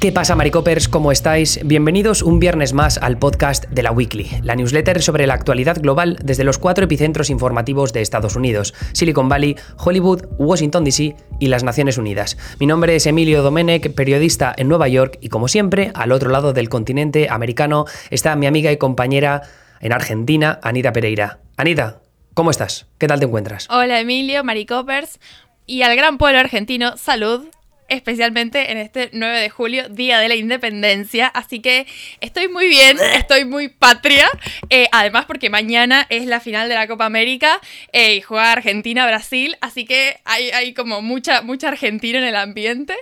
¿Qué 0.00 0.12
pasa, 0.12 0.34
Maricopers? 0.34 0.88
¿Cómo 0.88 1.12
estáis? 1.12 1.60
Bienvenidos 1.62 2.22
un 2.22 2.38
viernes 2.38 2.72
más 2.72 2.96
al 2.96 3.18
podcast 3.18 3.66
de 3.66 3.82
la 3.82 3.92
Weekly, 3.92 4.30
la 4.42 4.56
newsletter 4.56 5.02
sobre 5.02 5.26
la 5.26 5.34
actualidad 5.34 5.78
global 5.78 6.16
desde 6.24 6.42
los 6.42 6.56
cuatro 6.56 6.86
epicentros 6.86 7.28
informativos 7.28 7.92
de 7.92 8.00
Estados 8.00 8.34
Unidos: 8.34 8.72
Silicon 8.94 9.28
Valley, 9.28 9.56
Hollywood, 9.76 10.24
Washington 10.38 10.84
DC 10.84 11.16
y 11.38 11.48
las 11.48 11.64
Naciones 11.64 11.98
Unidas. 11.98 12.38
Mi 12.58 12.66
nombre 12.66 12.96
es 12.96 13.04
Emilio 13.04 13.42
Domenech, 13.42 13.94
periodista 13.94 14.54
en 14.56 14.68
Nueva 14.68 14.88
York, 14.88 15.18
y 15.20 15.28
como 15.28 15.48
siempre, 15.48 15.90
al 15.92 16.12
otro 16.12 16.30
lado 16.30 16.54
del 16.54 16.70
continente 16.70 17.28
americano 17.28 17.84
está 18.08 18.34
mi 18.36 18.46
amiga 18.46 18.72
y 18.72 18.78
compañera 18.78 19.42
en 19.82 19.92
Argentina, 19.92 20.60
Anita 20.62 20.94
Pereira. 20.94 21.40
Anita, 21.58 22.00
¿cómo 22.32 22.50
estás? 22.50 22.86
¿Qué 22.96 23.06
tal 23.06 23.18
te 23.20 23.26
encuentras? 23.26 23.68
Hola, 23.68 24.00
Emilio, 24.00 24.44
Maricopers. 24.44 25.20
Y 25.66 25.82
al 25.82 25.94
gran 25.94 26.16
pueblo 26.16 26.38
argentino, 26.38 26.96
salud 26.96 27.42
especialmente 27.90 28.72
en 28.72 28.78
este 28.78 29.10
9 29.12 29.40
de 29.40 29.50
julio, 29.50 29.88
Día 29.88 30.18
de 30.18 30.28
la 30.28 30.36
Independencia. 30.36 31.26
Así 31.26 31.60
que 31.60 31.86
estoy 32.20 32.48
muy 32.48 32.68
bien, 32.68 32.96
estoy 33.14 33.44
muy 33.44 33.68
patria. 33.68 34.28
Eh, 34.70 34.88
además, 34.92 35.26
porque 35.26 35.50
mañana 35.50 36.06
es 36.08 36.26
la 36.26 36.40
final 36.40 36.68
de 36.68 36.76
la 36.76 36.86
Copa 36.86 37.04
América 37.04 37.60
eh, 37.92 38.14
y 38.14 38.20
juega 38.22 38.52
Argentina-Brasil. 38.52 39.56
Así 39.60 39.84
que 39.84 40.18
hay, 40.24 40.50
hay, 40.50 40.72
como 40.72 41.02
mucha, 41.02 41.42
mucha 41.42 41.68
Argentina 41.68 42.18
en 42.18 42.24
el 42.24 42.36
ambiente. 42.36 42.96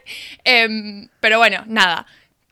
Em, 0.45 1.09
pero 1.21 1.39
bueno, 1.39 1.63
nada 1.67 2.07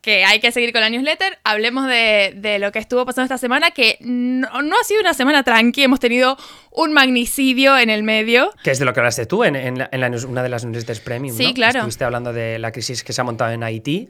que 0.07 0.25
hay 0.25 0.39
que 0.39 0.53
seguir 0.53 0.73
con 0.73 0.83
la 0.83 0.89
newsletter. 0.89 1.37
Hablemos 1.43 1.89
de, 1.89 2.59
lo 2.61 2.71
que 2.71 2.79
estuvo 2.79 3.05
pasando 3.05 3.25
esta 3.25 3.39
semana, 3.39 3.73
que 3.73 3.99
no, 4.01 4.47
ha 4.49 4.85
sido 4.85 5.01
una 5.01 5.15
semana 5.15 5.43
tranqui. 5.43 5.83
Hemos 5.83 5.99
tenido 5.99 6.37
un 6.71 6.93
magnicidio 6.93 7.77
en 7.77 7.91
el 7.91 8.05
medio. 8.05 8.53
Que 8.63 8.71
es 8.71 8.79
de 8.79 8.85
lo 8.85 8.93
que 8.93 9.01
hablaste 9.01 9.27
tú 9.27 9.43
en, 9.43 9.57
una 9.57 10.43
de 10.45 10.49
las 10.49 10.65
newsletters 10.65 11.01
premium. 11.01 11.37
Sí, 11.37 11.53
claro. 11.55 11.81
Estuviste 11.81 12.05
hablando 12.05 12.33
de 12.33 12.61
la 12.61 12.71
crisis 12.71 13.03
que 13.03 13.13
se 13.13 13.21
ha 13.21 13.25
montado 13.25 13.51
en 13.51 13.65
Haití 13.65 14.09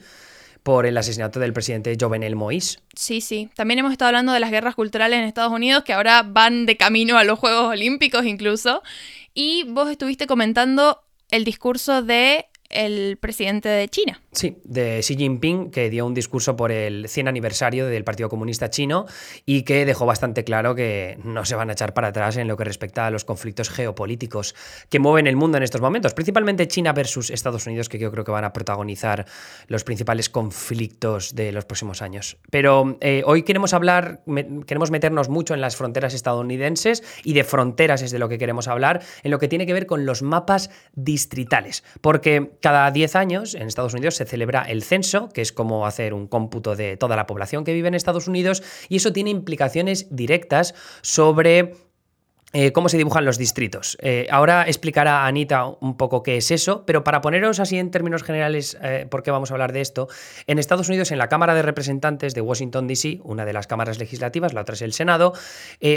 por 0.63 0.85
el 0.85 0.99
asesinato 0.99 1.41
del 1.41 1.55
presidente 1.55 1.97
Jovenel 1.99 2.37
Moïse. 2.37 2.81
Sí, 2.95 3.23
sí. 3.23 3.49
También 3.57 3.79
hemos 3.79 3.93
estado 3.93 4.11
hablando 4.11 4.35
de 4.35 4.41
las 4.41 4.51
guerras 4.51 4.75
culturales 4.75 5.19
en 5.19 5.25
Estados 5.25 5.51
Unidos, 5.53 5.83
que 5.83 5.95
ahora 5.95 6.23
van 6.25 6.67
de 6.67 6.77
camino 6.77 7.17
a 7.17 7.25
los 7.25 7.39
Juegos 7.39 7.71
Olímpicos 7.71 8.27
incluso. 8.27 8.83
Y 9.33 9.65
vos 9.69 9.91
estuviste 9.91 10.27
comentando 10.27 11.01
el 11.31 11.45
discurso 11.45 12.03
de 12.03 12.49
el 12.71 13.17
presidente 13.19 13.69
de 13.69 13.89
China. 13.89 14.21
Sí, 14.33 14.59
de 14.65 15.01
Xi 15.01 15.17
Jinping, 15.17 15.71
que 15.71 15.91
dio 15.91 16.07
un 16.07 16.15
discurso 16.15 16.57
por 16.57 16.73
el 16.73 17.09
100 17.09 17.29
aniversario 17.29 17.87
del 17.87 18.05
Partido 18.05 18.29
Comunista 18.29 18.71
Chino 18.71 19.07
y 19.45 19.63
que 19.63 19.85
dejó 19.87 20.07
bastante 20.07 20.45
claro 20.45 20.75
que 20.75 21.19
no 21.25 21.45
se 21.45 21.55
van 21.55 21.71
a 21.71 21.73
echar 21.73 21.95
para 21.95 22.09
atrás 22.09 22.37
en 22.37 22.49
lo 22.49 22.57
que 22.57 22.65
respecta 22.65 23.07
a 23.07 23.11
los 23.11 23.25
conflictos 23.25 23.71
geopolíticos 23.71 24.55
que 24.89 24.99
mueven 24.99 25.27
el 25.27 25.37
mundo 25.37 25.57
en 25.57 25.63
estos 25.63 25.81
momentos, 25.81 26.15
principalmente 26.15 26.69
China 26.69 26.93
versus 26.93 27.31
Estados 27.31 27.67
Unidos, 27.67 27.89
que 27.89 27.99
yo 27.99 28.11
creo 28.11 28.25
que 28.25 28.33
van 28.33 28.45
a 28.45 28.53
protagonizar 28.53 29.27
los 29.69 29.85
principales 29.85 30.29
conflictos 30.29 31.35
de 31.35 31.53
los 31.53 31.65
próximos 31.65 32.03
años. 32.03 32.39
Pero 32.51 32.99
eh, 33.01 33.23
hoy 33.27 33.43
queremos 33.43 33.73
hablar, 33.75 34.23
queremos 34.67 34.91
meternos 34.91 35.29
mucho 35.29 35.55
en 35.55 35.61
las 35.61 35.77
fronteras 35.77 36.15
estadounidenses 36.15 37.03
y 37.25 37.33
de 37.33 37.45
fronteras 37.45 38.03
es 38.03 38.11
de 38.11 38.19
lo 38.19 38.29
que 38.29 38.39
queremos 38.39 38.69
hablar, 38.69 39.03
en 39.23 39.31
lo 39.31 39.39
que 39.39 39.49
tiene 39.49 39.67
que 39.67 39.73
ver 39.73 39.87
con 39.87 40.07
los 40.07 40.23
mapas 40.23 40.71
distritales, 40.95 41.85
porque 42.01 42.56
cada 42.61 42.91
10 42.91 43.17
años 43.17 43.55
en 43.55 43.69
Estados 43.69 43.95
Unidos 43.95 44.17
se 44.17 44.25
celebra 44.25 44.63
el 44.63 44.83
censo, 44.83 45.29
que 45.29 45.43
es 45.43 45.53
como 45.53 45.87
hacer 45.87 46.15
un 46.15 46.27
cómputo 46.27 46.77
de 46.77 46.97
toda 46.97 47.17
la 47.17 47.27
población 47.27 47.65
que 47.65 47.73
vive 47.73 47.89
en 47.89 47.95
Estados 47.95 48.29
Unidos, 48.29 48.63
y 48.89 48.97
eso 48.97 49.13
tiene 49.13 49.31
implicaciones 49.31 50.09
directas 50.11 50.75
sobre 51.03 51.75
eh, 52.59 52.73
cómo 52.73 52.89
se 52.89 52.97
dibujan 52.97 53.27
los 53.27 53.37
distritos. 53.37 53.99
Eh, 54.01 54.27
ahora 54.31 54.67
explicará 54.67 55.27
Anita 55.27 55.67
un 55.67 55.99
poco 55.99 56.23
qué 56.23 56.39
es 56.39 56.51
eso, 56.51 56.87
pero 56.87 57.05
para 57.05 57.21
poneros 57.21 57.61
así 57.61 57.77
en 57.77 57.91
términos 57.91 58.23
generales 58.23 58.79
eh, 58.81 59.07
por 59.11 59.23
qué 59.23 59.31
vamos 59.31 59.51
a 59.51 59.55
hablar 59.55 59.75
de 59.75 59.83
esto, 59.83 60.09
en 60.47 60.59
Estados 60.59 60.89
Unidos, 60.89 61.11
en 61.11 61.19
la 61.19 61.29
Cámara 61.29 61.53
de 61.53 61.61
Representantes 61.61 62.33
de 62.33 62.41
Washington, 62.41 62.87
D.C., 62.87 63.21
una 63.25 63.45
de 63.45 63.53
las 63.53 63.67
cámaras 63.67 63.99
legislativas, 63.99 64.55
la 64.55 64.63
otra 64.63 64.75
es 64.75 64.81
el 64.81 64.95
Senado, 64.95 65.35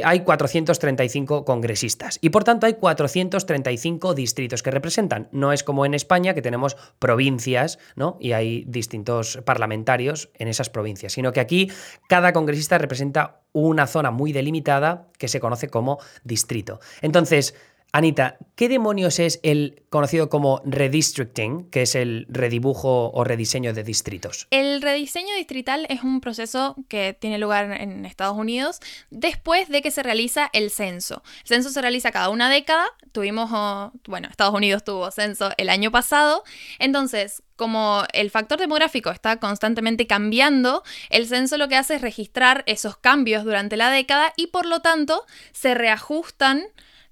hay 0.04 0.20
435 0.20 1.46
congresistas 1.46 2.20
y 2.22 2.30
por 2.30 2.44
tanto 2.44 2.66
hay 2.66 2.74
435 2.74 4.14
distritos 4.14 4.62
que 4.62 4.72
representan. 4.72 5.30
No 5.32 5.54
es 5.54 5.64
como 5.64 5.86
en 5.86 5.94
España, 5.94 6.34
que 6.34 6.42
tenemos 6.42 6.76
provincias 7.00 7.80
¿no? 7.96 8.18
y 8.20 8.34
hay 8.34 8.66
distintos 8.68 9.40
parlamentarios 9.46 10.30
en 10.34 10.50
esas 10.50 10.70
provincias, 10.70 11.14
sino 11.14 11.32
que 11.32 11.40
aquí 11.40 11.72
cada 12.10 12.34
congresista 12.34 12.78
representa 12.78 13.40
una 13.52 13.88
zona 13.88 14.12
muy 14.12 14.32
delimitada 14.32 15.08
que 15.18 15.28
se 15.28 15.40
conoce 15.40 15.70
como 15.70 16.00
distrito. 16.24 16.80
Entonces, 17.02 17.56
Anita, 17.92 18.38
¿qué 18.56 18.70
demonios 18.70 19.18
es 19.18 19.40
el 19.42 19.82
conocido 19.90 20.30
como 20.30 20.62
redistricting, 20.64 21.72
que 21.72 21.82
es 21.82 21.96
el 21.96 22.28
redibujo 22.30 23.10
o 23.12 23.24
rediseño 23.24 23.74
de 23.74 23.84
distritos? 23.84 24.48
El 24.52 24.84
rediseño 24.84 25.34
distrital 25.36 25.88
es 25.90 26.04
un 26.04 26.22
proceso 26.22 26.76
que 26.88 27.18
tiene 27.20 27.40
lugar 27.40 27.72
en 27.82 28.06
Estados 28.06 28.38
Unidos 28.38 28.80
después 29.10 29.70
de 29.70 29.82
que 29.82 29.90
se 29.90 30.04
realiza 30.04 30.52
el 30.54 30.70
censo. 30.70 31.24
El 31.42 31.48
censo 31.48 31.72
se 31.72 31.82
realiza 31.82 32.12
cada 32.12 32.30
una 32.30 32.48
década. 32.48 32.86
Tuvimos, 33.12 33.50
oh, 33.52 33.92
bueno, 34.06 34.28
Estados 34.30 34.54
Unidos 34.54 34.84
tuvo 34.84 35.10
censo 35.10 35.50
el 35.58 35.70
año 35.70 35.90
pasado. 35.90 36.44
Entonces, 36.78 37.42
como 37.56 38.04
el 38.14 38.30
factor 38.30 38.60
demográfico 38.60 39.10
está 39.10 39.38
constantemente 39.38 40.06
cambiando, 40.06 40.84
el 41.10 41.26
censo 41.26 41.58
lo 41.58 41.68
que 41.68 41.76
hace 41.76 41.96
es 41.96 42.02
registrar 42.02 42.64
esos 42.68 42.98
cambios 42.98 43.44
durante 43.46 43.78
la 43.78 43.90
década 43.90 44.32
y 44.38 44.48
por 44.48 44.68
lo 44.68 44.82
tanto 44.82 45.26
se 45.54 45.74
reajustan 45.74 46.68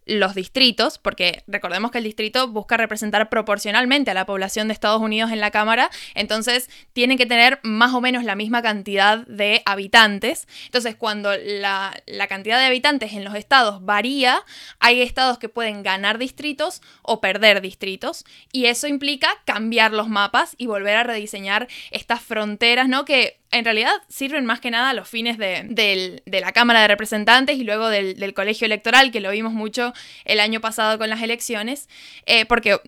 los 0.08 0.36
distritos, 0.36 0.98
porque 0.98 1.44
recordemos 1.48 1.92
que 1.92 2.00
el 2.00 2.04
distrito 2.04 2.48
busca 2.48 2.78
representar 2.78 3.30
proporcionalmente 3.30 4.12
a 4.12 4.14
la 4.14 4.26
población 4.26 4.68
de 4.68 4.74
Estados 4.74 5.02
Unidos 5.02 5.32
en 5.32 5.40
la 5.40 5.52
Cámara, 5.52 5.90
entonces 6.16 6.70
tienen 6.94 7.18
que 7.18 7.26
tener 7.26 7.60
más 7.64 7.94
o 7.94 8.02
menos 8.02 8.24
la 8.24 8.36
misma 8.36 8.62
cantidad 8.62 9.26
de 9.28 9.62
habitantes. 9.66 10.48
Entonces, 10.66 10.96
cuando 10.96 11.32
la, 11.38 11.94
cantidad 12.28 12.60
de 12.60 12.66
habitantes 12.66 13.14
en 13.14 13.24
los 13.24 13.36
estados 13.36 13.84
varía, 13.86 14.44
hay 14.80 15.02
estados 15.02 15.38
que 15.38 15.50
pueden 15.50 15.84
ganar 15.84 16.18
distritos 16.18 16.82
o 17.02 17.22
perder 17.22 17.62
distritos, 17.62 18.26
y 18.52 18.66
eso 18.66 18.88
implica 18.88 19.30
cambiar 19.46 19.92
los 19.92 20.10
mapas 20.10 20.56
y 20.58 20.68
volver 20.68 20.98
a 20.98 21.04
rediseñar 21.04 21.68
estas 21.92 22.22
fronteras, 22.22 22.88
¿no? 22.88 23.06
Que 23.06 23.40
en 23.52 23.66
realidad 23.66 23.94
sirven 24.10 24.46
más 24.46 24.60
que 24.60 24.72
nada 24.72 24.90
a 24.90 24.94
los 24.94 25.08
fines 25.08 25.38
de, 25.38 26.22
la 26.26 26.52
Cámara 26.52 26.82
de 26.82 26.88
Representantes 26.88 27.58
y 27.58 27.64
luego 27.64 27.90
del, 27.90 28.34
colegio 28.34 28.66
electoral, 28.66 29.12
que 29.12 29.22
lo 29.22 29.32
vimos 29.32 29.54
mucho 29.54 29.94
el 30.26 30.40
año 30.40 30.60
pasado 30.60 30.98
con 30.98 31.10
las 31.10 31.22
elecciones, 31.22 31.88
eh, 32.26 32.46
porque 32.46 32.80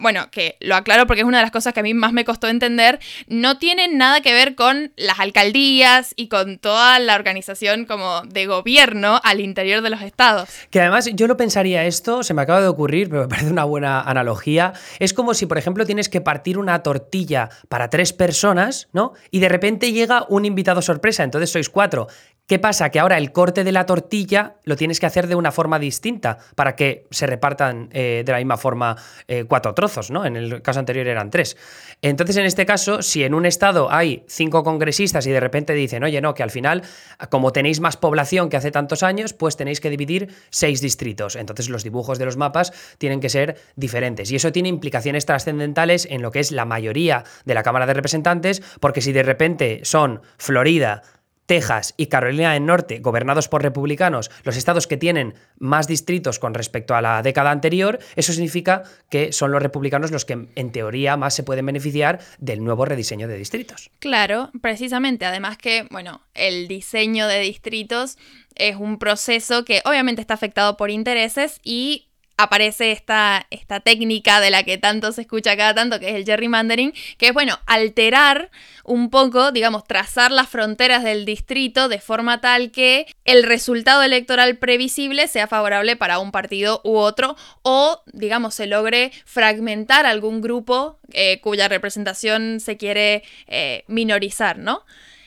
bueno, 0.00 0.30
que 0.30 0.56
lo 0.60 0.74
aclaro 0.76 1.06
porque 1.06 1.22
es 1.22 1.26
una 1.26 1.38
de 1.38 1.42
las 1.42 1.50
cosas 1.50 1.72
que 1.72 1.80
a 1.80 1.82
mí 1.82 1.94
más 1.94 2.12
me 2.12 2.24
costó 2.24 2.48
entender, 2.48 2.98
no 3.26 3.58
tiene 3.58 3.88
nada 3.88 4.20
que 4.20 4.32
ver 4.32 4.54
con 4.54 4.92
las 4.96 5.20
alcaldías 5.20 6.12
y 6.16 6.28
con 6.28 6.58
toda 6.58 6.98
la 6.98 7.14
organización 7.14 7.84
como 7.84 8.22
de 8.22 8.46
gobierno 8.46 9.20
al 9.22 9.40
interior 9.40 9.82
de 9.82 9.90
los 9.90 10.02
estados. 10.02 10.48
Que 10.70 10.80
además 10.80 11.08
yo 11.14 11.26
lo 11.26 11.36
pensaría 11.36 11.84
esto, 11.84 12.22
se 12.22 12.34
me 12.34 12.42
acaba 12.42 12.60
de 12.60 12.68
ocurrir, 12.68 13.08
pero 13.08 13.22
me 13.22 13.28
parece 13.34 13.50
una 13.50 13.64
buena 13.64 14.00
analogía, 14.00 14.72
es 14.98 15.12
como 15.12 15.34
si 15.34 15.46
por 15.46 15.58
ejemplo 15.58 15.86
tienes 15.86 16.08
que 16.08 16.20
partir 16.20 16.58
una 16.58 16.82
tortilla 16.82 17.50
para 17.68 17.90
tres 17.90 18.12
personas, 18.12 18.88
¿no? 18.92 19.12
Y 19.30 19.40
de 19.40 19.48
repente 19.48 19.92
llega 19.92 20.26
un 20.28 20.44
invitado 20.44 20.82
sorpresa, 20.82 21.24
entonces 21.24 21.50
sois 21.50 21.68
cuatro. 21.68 22.08
¿Qué 22.46 22.58
pasa? 22.58 22.90
Que 22.90 23.00
ahora 23.00 23.16
el 23.16 23.32
corte 23.32 23.64
de 23.64 23.72
la 23.72 23.86
tortilla 23.86 24.56
lo 24.64 24.76
tienes 24.76 25.00
que 25.00 25.06
hacer 25.06 25.28
de 25.28 25.34
una 25.34 25.50
forma 25.50 25.78
distinta 25.78 26.36
para 26.54 26.76
que 26.76 27.06
se 27.10 27.26
repartan 27.26 27.88
eh, 27.90 28.22
de 28.22 28.32
la 28.32 28.36
misma 28.36 28.58
forma 28.58 28.96
eh, 29.28 29.44
cuatro 29.48 29.72
trozos, 29.72 30.10
¿no? 30.10 30.26
En 30.26 30.36
el 30.36 30.60
caso 30.60 30.78
anterior 30.78 31.06
eran 31.06 31.30
tres. 31.30 31.56
Entonces, 32.02 32.36
en 32.36 32.44
este 32.44 32.66
caso, 32.66 33.00
si 33.00 33.24
en 33.24 33.32
un 33.32 33.46
estado 33.46 33.90
hay 33.90 34.24
cinco 34.28 34.62
congresistas 34.62 35.26
y 35.26 35.30
de 35.30 35.40
repente 35.40 35.72
dicen, 35.72 36.04
oye, 36.04 36.20
no, 36.20 36.34
que 36.34 36.42
al 36.42 36.50
final, 36.50 36.82
como 37.30 37.50
tenéis 37.50 37.80
más 37.80 37.96
población 37.96 38.50
que 38.50 38.58
hace 38.58 38.70
tantos 38.70 39.02
años, 39.02 39.32
pues 39.32 39.56
tenéis 39.56 39.80
que 39.80 39.88
dividir 39.88 40.28
seis 40.50 40.82
distritos. 40.82 41.36
Entonces, 41.36 41.70
los 41.70 41.82
dibujos 41.82 42.18
de 42.18 42.26
los 42.26 42.36
mapas 42.36 42.74
tienen 42.98 43.20
que 43.20 43.30
ser 43.30 43.56
diferentes. 43.74 44.30
Y 44.30 44.36
eso 44.36 44.52
tiene 44.52 44.68
implicaciones 44.68 45.24
trascendentales 45.24 46.06
en 46.10 46.20
lo 46.20 46.30
que 46.30 46.40
es 46.40 46.52
la 46.52 46.66
mayoría 46.66 47.24
de 47.46 47.54
la 47.54 47.62
Cámara 47.62 47.86
de 47.86 47.94
Representantes, 47.94 48.62
porque 48.80 49.00
si 49.00 49.12
de 49.12 49.22
repente 49.22 49.80
son 49.82 50.20
Florida, 50.36 51.00
Texas 51.46 51.94
y 51.96 52.06
Carolina 52.06 52.52
del 52.54 52.66
Norte, 52.66 53.00
gobernados 53.00 53.48
por 53.48 53.62
republicanos, 53.62 54.30
los 54.44 54.56
estados 54.56 54.86
que 54.86 54.96
tienen 54.96 55.34
más 55.58 55.86
distritos 55.86 56.38
con 56.38 56.54
respecto 56.54 56.94
a 56.94 57.02
la 57.02 57.22
década 57.22 57.50
anterior, 57.50 57.98
eso 58.16 58.32
significa 58.32 58.82
que 59.10 59.32
son 59.32 59.52
los 59.52 59.62
republicanos 59.62 60.10
los 60.10 60.24
que 60.24 60.46
en 60.54 60.72
teoría 60.72 61.16
más 61.16 61.34
se 61.34 61.42
pueden 61.42 61.66
beneficiar 61.66 62.20
del 62.38 62.64
nuevo 62.64 62.84
rediseño 62.84 63.28
de 63.28 63.36
distritos. 63.36 63.90
Claro, 63.98 64.50
precisamente. 64.60 65.24
Además 65.26 65.58
que, 65.58 65.86
bueno, 65.90 66.22
el 66.34 66.68
diseño 66.68 67.26
de 67.28 67.40
distritos 67.40 68.18
es 68.54 68.76
un 68.76 68.98
proceso 68.98 69.64
que 69.64 69.82
obviamente 69.84 70.20
está 70.20 70.34
afectado 70.34 70.76
por 70.76 70.90
intereses 70.90 71.60
y 71.62 72.08
aparece 72.36 72.92
esta, 72.92 73.46
esta 73.50 73.80
técnica 73.80 74.40
de 74.40 74.50
la 74.50 74.62
que 74.64 74.78
tanto 74.78 75.12
se 75.12 75.22
escucha 75.22 75.56
cada 75.56 75.74
tanto, 75.74 76.00
que 76.00 76.10
es 76.10 76.14
el 76.14 76.24
gerrymandering, 76.24 76.92
que 77.16 77.28
es, 77.28 77.32
bueno, 77.32 77.58
alterar 77.66 78.50
un 78.84 79.10
poco, 79.10 79.52
digamos, 79.52 79.84
trazar 79.84 80.30
las 80.30 80.48
fronteras 80.48 81.04
del 81.04 81.24
distrito 81.24 81.88
de 81.88 82.00
forma 82.00 82.40
tal 82.40 82.70
que 82.70 83.06
el 83.24 83.44
resultado 83.44 84.02
electoral 84.02 84.56
previsible 84.56 85.28
sea 85.28 85.46
favorable 85.46 85.96
para 85.96 86.18
un 86.18 86.32
partido 86.32 86.80
u 86.84 86.96
otro, 86.96 87.36
o, 87.62 88.02
digamos, 88.12 88.54
se 88.54 88.66
logre 88.66 89.12
fragmentar 89.24 90.06
algún 90.06 90.40
grupo 90.40 90.98
eh, 91.12 91.40
cuya 91.40 91.68
representación 91.68 92.60
se 92.60 92.76
quiere 92.76 93.22
eh, 93.46 93.84
minorizar, 93.86 94.58
¿no? 94.58 94.84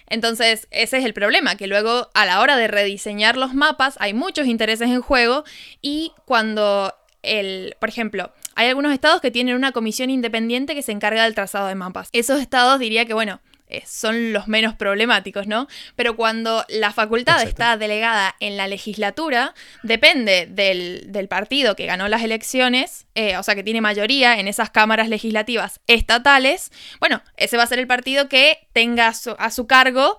Entonces, 0.09 0.68
ese 0.71 0.98
es 0.98 1.06
el 1.06 1.13
problema, 1.13 1.56
que 1.56 1.68
luego 1.68 2.09
a 2.13 2.25
la 2.25 2.39
hora 2.39 2.57
de 2.57 2.68
rediseñar 2.68 3.38
los 3.38 3.54
mapas 3.54 3.95
hay 4.00 4.13
muchos 4.13 4.48
intereses 4.48 4.89
en 4.89 5.01
juego 5.01 5.44
y 5.81 6.13
cuando 6.25 6.94
el, 7.24 7.75
por 7.80 7.89
ejemplo, 7.89 8.31
hay 8.56 8.68
algunos 8.68 8.94
estados 8.94 9.21
que 9.21 9.31
tienen 9.31 9.56
una 9.56 9.71
comisión 9.71 10.09
independiente 10.09 10.75
que 10.75 10.81
se 10.81 10.92
encarga 10.92 11.24
del 11.24 11.36
trazado 11.36 11.68
de 11.68 11.75
mapas. 11.75 12.09
Esos 12.13 12.39
estados 12.39 12.80
diría 12.80 13.06
que, 13.06 13.13
bueno, 13.13 13.42
son 13.85 14.33
los 14.33 14.47
menos 14.47 14.75
problemáticos, 14.75 15.47
¿no? 15.47 15.67
Pero 15.95 16.15
cuando 16.15 16.65
la 16.69 16.91
facultad 16.91 17.43
está 17.43 17.77
delegada 17.77 18.35
en 18.39 18.57
la 18.57 18.67
legislatura, 18.67 19.53
depende 19.83 20.47
del, 20.47 21.27
partido 21.27 21.75
que 21.75 21.85
ganó 21.85 22.07
las 22.07 22.23
elecciones, 22.23 23.05
eh, 23.15 23.37
o 23.37 23.43
sea, 23.43 23.55
que 23.55 23.63
tiene 23.63 23.81
mayoría 23.81 24.39
en 24.39 24.47
esas 24.47 24.69
cámaras 24.69 25.09
legislativas 25.09 25.81
estatales, 25.87 26.71
bueno, 26.99 27.21
ese 27.35 27.57
va 27.57 27.63
a 27.63 27.67
ser 27.67 27.79
el 27.79 27.87
partido 27.87 28.29
que 28.29 28.67
tenga 28.71 29.07
a 29.07 29.51
su 29.51 29.67
cargo 29.67 30.17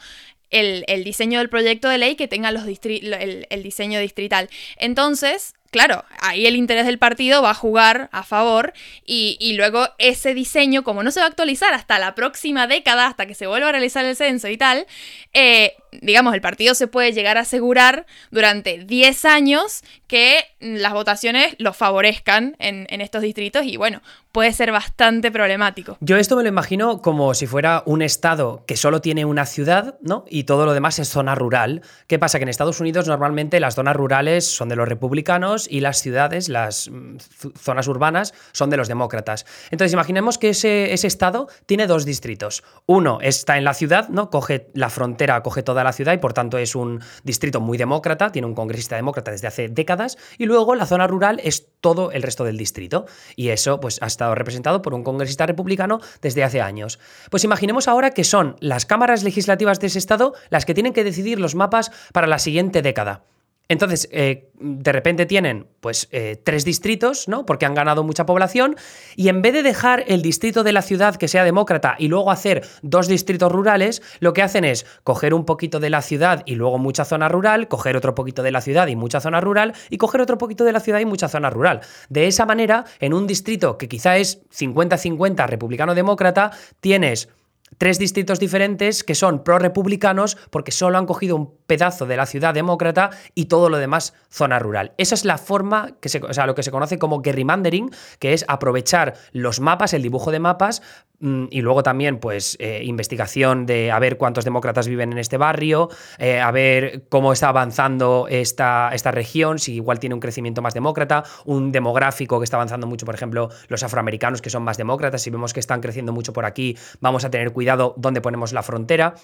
el, 0.51 1.05
diseño 1.05 1.39
del 1.39 1.49
proyecto 1.49 1.89
de 1.89 1.99
ley 1.99 2.17
que 2.17 2.29
tenga 2.29 2.53
los 2.53 2.67
el, 2.67 3.47
el, 3.49 3.63
diseño 3.63 4.01
distrital. 4.01 4.49
Entonces, 4.77 5.55
claro, 5.71 6.05
ahí 6.21 6.47
el 6.47 6.57
interés 6.57 6.87
del 6.87 6.99
partido 6.99 7.43
va 7.43 7.51
a 7.51 7.55
jugar 7.55 8.09
a 8.13 8.23
favor 8.23 8.73
y, 9.05 9.55
luego 9.57 9.89
ese 9.99 10.35
diseño, 10.35 10.83
como 10.85 11.03
no 11.03 11.11
se 11.11 11.21
va 11.21 11.27
a 11.27 11.29
actualizar 11.29 11.75
hasta 11.75 11.99
la 11.99 12.15
próxima 12.15 12.67
década, 12.67 13.07
hasta 13.07 13.27
que 13.27 13.35
se 13.35 13.47
vuelva 13.47 13.69
a 13.69 13.73
realizar 13.73 14.05
el 14.05 14.17
censo 14.17 14.49
y 14.49 14.57
tal, 14.57 14.87
eh, 15.33 15.75
digamos, 15.93 16.35
el 16.35 16.41
partido 16.41 16.75
se 16.75 16.87
puede 16.87 17.13
llegar 17.13 17.39
a 17.39 17.41
asegurar 17.41 18.07
durante 18.31 18.85
10 18.85 19.25
años 19.25 19.83
que 20.07 20.45
las 20.61 20.93
votaciones 20.93 21.55
lo 21.59 21.73
favorezcan 21.73 22.57
en, 22.59 22.87
en, 22.91 23.01
estos 23.01 23.23
distritos 23.23 23.65
y 23.65 23.77
bueno, 23.77 24.03
puede 24.33 24.53
ser 24.53 24.73
bastante 24.73 25.31
problemático. 25.31 25.97
Yo 26.01 26.17
esto 26.17 26.37
me 26.37 26.43
lo 26.43 26.49
imagino 26.49 27.03
como 27.03 27.35
si 27.35 27.47
fuera 27.47 27.83
un 27.87 28.03
estado 28.03 28.65
que 28.67 28.77
solo 28.77 29.01
tiene 29.01 29.25
una 29.25 29.47
ciudad, 29.47 29.99
¿no? 30.01 30.25
Y 30.29 30.45
todo 30.45 30.65
lo 30.65 30.75
demás 30.75 30.99
es 30.99 31.09
zona 31.09 31.35
rural. 31.35 31.83
¿Qué 32.07 32.19
pasa? 32.19 32.39
Que 32.39 32.45
en 32.45 32.49
Estados 32.49 32.81
Unidos 32.81 33.07
normalmente 33.07 33.61
las 33.61 33.75
zonas 33.75 33.97
rurales 33.97 34.47
son 34.47 34.69
de 34.69 34.77
los 34.77 34.89
republicanos 34.89 35.58
y 35.67 35.81
las 35.81 36.03
ciudades, 36.03 36.49
las 36.49 36.91
mm, 36.91 37.17
zonas 37.59 37.89
urbanas, 37.89 38.35
son 38.53 38.71
de 38.71 38.77
los 38.77 38.87
demócratas. 38.87 39.47
Entonces 39.71 39.95
imaginemos 39.95 40.39
que 40.39 40.51
ese, 40.51 40.93
ese 40.93 41.07
estado 41.07 41.49
tiene 41.67 41.87
dos 41.87 42.05
distritos. 42.05 42.63
Uno 42.87 43.19
está 43.23 43.59
en 43.59 43.65
la 43.65 43.75
ciudad, 43.75 44.09
¿no? 44.11 44.31
Coge 44.31 44.69
la 44.75 44.91
frontera, 44.91 45.43
coge 45.43 45.63
toda 45.63 45.83
la 45.83 45.93
ciudad 45.93 46.13
y 46.13 46.19
por 46.19 46.35
tanto 46.35 46.59
es 46.59 46.75
un 46.75 47.01
distrito 47.25 47.61
muy 47.61 47.79
demócrata, 47.79 48.31
tiene 48.31 48.47
un 48.47 48.55
congresista 48.55 48.97
demócrata 48.97 49.31
desde 49.31 49.49
hace 49.49 49.69
décadas, 49.69 50.19
y 50.37 50.47
luego 50.47 50.75
la 50.75 50.87
zona 50.87 51.07
rural 51.07 51.41
es 51.43 51.67
todo 51.81 52.13
el 52.13 52.23
resto 52.23 52.45
del 52.45 52.57
distrito. 52.57 53.07
Y 53.37 53.49
eso 53.49 53.81
pues 53.81 53.99
ha 54.03 54.07
estado 54.07 54.35
representado 54.35 54.83
por 54.83 54.95
un 54.95 55.05
congresista 55.05 55.47
republicano 55.47 56.01
desde 56.21 56.45
hace 56.45 56.61
años. 56.61 56.99
Pues 57.31 57.45
imaginemos 57.45 57.89
ahora 57.89 58.11
que 58.11 58.25
son 58.25 58.57
las 58.61 58.87
cámaras 58.87 59.23
legislativas 59.23 59.81
de 59.81 59.89
ese 59.89 59.99
estado 59.99 60.35
las 60.51 60.65
que 60.65 60.75
tienen 60.75 60.93
que 60.93 61.05
decidir 61.05 61.41
los 61.41 61.55
mapas 61.55 61.91
para 62.13 62.27
la 62.27 62.39
siguiente 62.39 62.83
década. 62.83 63.23
Entonces, 63.69 64.09
eh, 64.13 64.51
de 64.61 64.93
repente 64.93 65.27
tienen 65.27 65.67
pues 65.81 66.09
eh, 66.11 66.41
tres 66.43 66.65
distritos, 66.65 67.29
¿no? 67.29 67.45
Porque 67.45 67.67
han 67.67 67.75
ganado 67.75 68.03
mucha 68.03 68.25
población, 68.25 68.77
y 69.15 69.29
en 69.29 69.43
vez 69.43 69.53
de 69.53 69.63
dejar 69.63 70.05
el 70.09 70.23
distrito 70.23 70.65
de 70.65 70.73
la 70.73 70.81
ciudad 70.81 71.17
que 71.17 71.29
sea 71.29 71.45
demócrata 71.45 71.95
y 71.99 72.09
luego 72.09 72.31
hacer 72.31 72.67
dos 72.83 73.09
distritos 73.09 73.53
rurales, 73.53 74.03
lo 74.21 74.33
que 74.33 74.43
hacen 74.43 74.65
es 74.65 74.87
coger 75.05 75.35
un 75.35 75.45
poquito 75.45 75.81
de 75.81 75.91
la 75.91 76.01
ciudad 76.01 76.43
y 76.47 76.55
luego 76.55 76.79
mucha 76.79 77.05
zona 77.05 77.29
rural, 77.29 77.69
coger 77.69 77.97
otro 77.97 78.15
poquito 78.15 78.43
de 78.43 78.53
la 78.53 78.63
ciudad 78.63 78.87
y 78.89 78.97
mucha 78.97 79.21
zona 79.21 79.41
rural, 79.41 79.75
y 79.91 79.99
coger 79.99 80.23
otro 80.23 80.39
poquito 80.39 80.65
de 80.65 80.73
la 80.73 80.81
ciudad 80.81 81.01
y 81.01 81.05
mucha 81.05 81.29
zona 81.29 81.51
rural. 81.51 81.81
De 82.09 82.27
esa 82.27 82.47
manera, 82.47 82.85
en 83.01 83.13
un 83.13 83.27
distrito 83.27 83.77
que 83.77 83.89
quizá 83.89 84.17
es 84.17 84.43
50-50 84.51 85.47
republicano-demócrata, 85.47 86.53
tienes 86.81 87.29
tres 87.77 87.99
distritos 87.99 88.41
diferentes 88.41 89.05
que 89.05 89.15
son 89.15 89.45
pro-republicanos 89.45 90.37
porque 90.51 90.73
solo 90.73 90.99
han 90.99 91.07
cogido 91.07 91.37
un 91.37 91.59
pedazo 91.67 92.07
de 92.07 92.17
la 92.17 92.27
ciudad 92.27 92.55
demócrata 92.55 93.11
y 93.35 93.45
todo 93.47 93.69
lo 93.69 93.79
demás 93.79 94.15
zona 94.31 94.59
rural. 94.59 94.93
Esa 94.97 95.15
es 95.15 95.25
la 95.25 95.39
forma, 95.39 95.91
que 96.01 96.09
se, 96.09 96.19
o 96.19 96.33
sea, 96.33 96.47
lo 96.47 96.55
que 96.55 96.63
se 96.63 96.71
conoce 96.71 96.99
como 96.99 97.23
gerrymandering, 97.23 97.91
que 98.19 98.33
es 98.33 98.45
aprovechar 98.49 99.15
los 99.33 99.61
mapas, 99.61 99.93
el 99.93 100.03
dibujo 100.03 100.31
de 100.31 100.41
mapas, 100.41 100.83
mm, 101.21 101.47
y 101.51 101.61
luego 101.61 101.83
también, 101.83 102.19
pues, 102.19 102.57
eh, 102.59 102.81
investigación 102.85 103.67
de 103.67 103.93
a 103.93 103.99
ver 103.99 104.17
cuántos 104.17 104.45
demócratas 104.45 104.89
viven 104.89 105.13
en 105.13 105.19
este 105.19 105.37
barrio, 105.37 105.91
eh, 106.19 106.41
a 106.41 106.51
ver 106.51 107.05
cómo 107.11 107.33
está 107.33 107.49
avanzando 107.49 108.27
esta, 108.31 108.91
esta 108.95 109.11
región, 109.11 109.59
si 109.59 109.75
igual 109.75 109.99
tiene 109.99 110.15
un 110.15 110.21
crecimiento 110.21 110.63
más 110.63 110.75
demócrata, 110.75 111.25
un 111.45 111.71
demográfico 111.71 112.41
que 112.41 112.45
está 112.45 112.57
avanzando 112.57 112.87
mucho, 112.87 113.05
por 113.05 113.15
ejemplo, 113.15 113.51
los 113.69 113.83
afroamericanos 113.83 114.41
que 114.41 114.49
son 114.51 114.63
más 114.63 114.79
demócratas, 114.79 115.21
si 115.21 115.31
vemos 115.31 115.53
que 115.53 115.61
están 115.61 115.81
creciendo 115.81 116.13
mucho 116.13 116.33
por 116.33 116.47
aquí, 116.47 116.79
vamos 117.01 117.25
a 117.25 117.31
tener 117.31 117.53
cuidado 117.59 117.93
dónde 117.97 118.21
ponemos 118.21 118.53
la 118.53 118.63
frontera. 118.63 119.17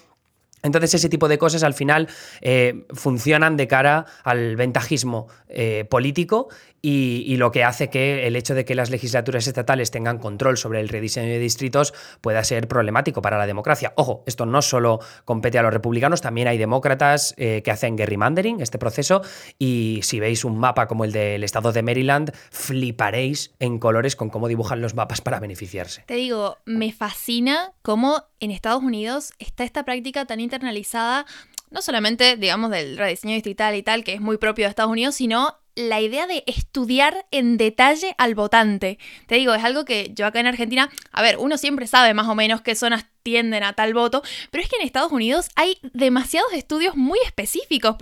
Entonces 0.65 0.93
ese 0.93 1.09
tipo 1.09 1.27
de 1.27 1.37
cosas 1.37 1.63
al 1.63 1.73
final 1.73 2.09
eh, 2.41 2.85
funcionan 2.93 3.55
de 3.55 3.67
cara 3.67 4.05
al 4.23 4.55
ventajismo 4.55 5.27
eh, 5.47 5.85
político 5.89 6.49
y, 6.87 7.37
lo 7.37 7.51
que 7.51 7.63
hace 7.63 7.89
que 7.89 8.27
el 8.27 8.35
hecho 8.35 8.53
de 8.53 8.63
que 8.63 8.75
las 8.75 8.91
legislaturas 8.91 9.47
estatales 9.47 9.89
tengan 9.89 10.19
control 10.19 10.55
sobre 10.55 10.79
el 10.79 10.87
rediseño 10.87 11.29
de 11.29 11.39
distritos 11.39 11.95
pueda 12.21 12.43
ser 12.43 12.67
problemático 12.67 13.23
para 13.23 13.39
la 13.39 13.47
democracia. 13.47 13.93
Ojo, 13.95 14.23
esto 14.27 14.45
no 14.45 14.61
solo 14.61 14.99
compete 15.25 15.57
a 15.57 15.63
los 15.63 15.73
republicanos, 15.73 16.21
también 16.21 16.47
hay 16.47 16.59
demócratas 16.59 17.33
eh, 17.37 17.63
que 17.63 17.71
hacen 17.71 17.97
gerrymandering, 17.97 18.61
este 18.61 18.77
proceso, 18.77 19.23
y 19.57 20.01
si 20.03 20.19
veis 20.19 20.45
un 20.45 20.59
mapa 20.59 20.87
como 20.87 21.05
el 21.05 21.11
del 21.11 21.43
estado 21.43 21.71
de 21.71 21.81
Maryland, 21.81 22.31
fliparéis 22.51 23.55
en 23.59 23.79
colores 23.79 24.15
con 24.15 24.29
cómo 24.29 24.47
dibujan 24.47 24.81
los 24.81 24.93
mapas 24.93 25.21
para 25.21 25.39
beneficiarse. 25.39 26.03
Te 26.05 26.15
digo, 26.15 26.57
me 26.65 26.91
fascina 26.91 27.73
cómo 27.81 28.25
en 28.39 28.51
Estados 28.51 28.83
Unidos 28.83 29.33
está 29.39 29.63
esta 29.63 29.85
práctica 29.85 30.25
tan 30.25 30.39
internalizada 30.55 31.25
no 31.71 31.81
solamente, 31.81 32.37
digamos, 32.37 32.71
del 32.71 32.97
rediseño 32.97 33.33
distrital 33.33 33.75
y 33.75 33.83
tal, 33.83 34.03
que 34.03 34.13
es 34.13 34.21
muy 34.21 34.37
propio 34.37 34.65
de 34.65 34.69
Estados 34.69 34.91
Unidos, 34.91 35.15
sino 35.15 35.57
la 35.75 35.99
idea 35.99 36.25
de 36.25 36.43
estudiar 36.47 37.25
en 37.31 37.57
detalle 37.57 38.15
al 38.17 38.33
votante. 38.33 38.97
Te 39.27 39.35
digo, 39.35 39.53
es 39.53 39.63
algo 39.63 39.83
que 39.83 40.11
yo 40.15 40.25
acá 40.25 40.39
en 40.39 40.47
Argentina, 40.47 40.89
a 41.11 41.21
ver, 41.21 41.37
uno 41.37 41.57
siempre 41.57 41.85
sabe 41.85 42.13
más 42.13 42.29
o 42.29 42.35
menos 42.35 42.61
qué 42.61 42.75
zonas 42.75 43.07
tienden 43.23 43.63
a 43.63 43.73
tal 43.73 43.93
voto, 43.93 44.23
pero 44.51 44.63
es 44.63 44.69
que 44.69 44.77
en 44.77 44.83
Estados 44.83 45.11
Unidos 45.11 45.49
hay 45.55 45.77
demasiados 45.81 46.53
estudios 46.53 46.95
muy 46.95 47.19
específicos, 47.25 47.97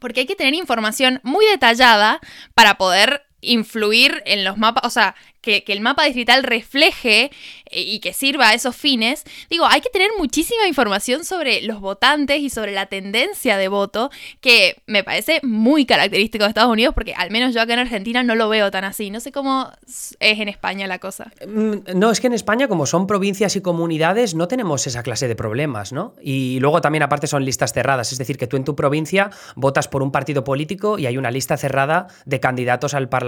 porque 0.00 0.20
hay 0.20 0.26
que 0.26 0.36
tener 0.36 0.52
información 0.52 1.20
muy 1.22 1.46
detallada 1.46 2.20
para 2.54 2.76
poder 2.76 3.27
influir 3.40 4.22
en 4.26 4.44
los 4.44 4.58
mapas, 4.58 4.84
o 4.84 4.90
sea, 4.90 5.14
que, 5.40 5.72
el 5.72 5.80
mapa 5.80 6.04
distrital 6.04 6.42
refleje 6.42 7.30
eh, 7.70 7.80
y 7.80 8.00
que 8.00 8.12
sirva 8.12 8.48
a 8.48 8.54
esos 8.54 8.76
fines, 8.76 9.24
digo, 9.50 9.66
hay 9.66 9.80
que 9.80 9.90
tener 9.90 10.10
muchísima 10.18 10.66
información 10.66 11.24
sobre 11.24 11.62
los 11.62 11.80
votantes 11.80 12.40
y 12.40 12.50
sobre 12.50 12.72
la 12.72 12.86
tendencia 12.86 13.56
de 13.56 13.68
voto, 13.68 14.10
que 14.40 14.76
me 14.86 15.04
parece 15.04 15.40
muy 15.42 15.86
característico 15.86 16.44
de 16.44 16.48
Estados 16.48 16.70
Unidos, 16.70 16.94
porque 16.94 17.14
al 17.14 17.30
menos 17.30 17.54
yo 17.54 17.62
acá 17.62 17.74
en 17.74 17.80
Argentina 17.80 18.22
no 18.22 18.34
lo 18.34 18.48
veo 18.48 18.70
tan 18.70 18.84
así. 18.84 19.10
No 19.10 19.20
sé 19.20 19.32
cómo 19.32 19.70
es 19.86 20.16
en 20.20 20.48
España 20.48 20.86
la 20.86 20.98
cosa. 20.98 21.30
Mm, 21.46 21.98
no, 21.98 22.10
es 22.10 22.20
que 22.20 22.26
en 22.26 22.32
España, 22.32 22.68
como 22.68 22.86
son 22.86 23.06
provincias 23.06 23.56
y 23.56 23.60
comunidades, 23.60 24.34
no 24.34 24.48
tenemos 24.48 24.86
esa 24.86 25.02
clase 25.02 25.28
de 25.28 25.36
problemas, 25.36 25.92
¿no? 25.92 26.14
Y 26.20 26.58
luego 26.60 26.80
también, 26.80 27.02
aparte, 27.02 27.26
son 27.26 27.44
listas 27.44 27.72
cerradas, 27.72 28.12
es 28.12 28.18
decir, 28.18 28.38
que 28.38 28.46
tú 28.46 28.56
en 28.56 28.64
tu 28.64 28.74
provincia 28.74 29.30
votas 29.56 29.88
por 29.88 30.02
un 30.02 30.12
partido 30.12 30.44
político 30.44 30.98
y 30.98 31.06
hay 31.06 31.16
una 31.16 31.30
lista 31.30 31.56
cerrada 31.56 32.08
de 32.24 32.40
candidatos 32.40 32.94
al 32.94 33.08
Parlamento, 33.08 33.27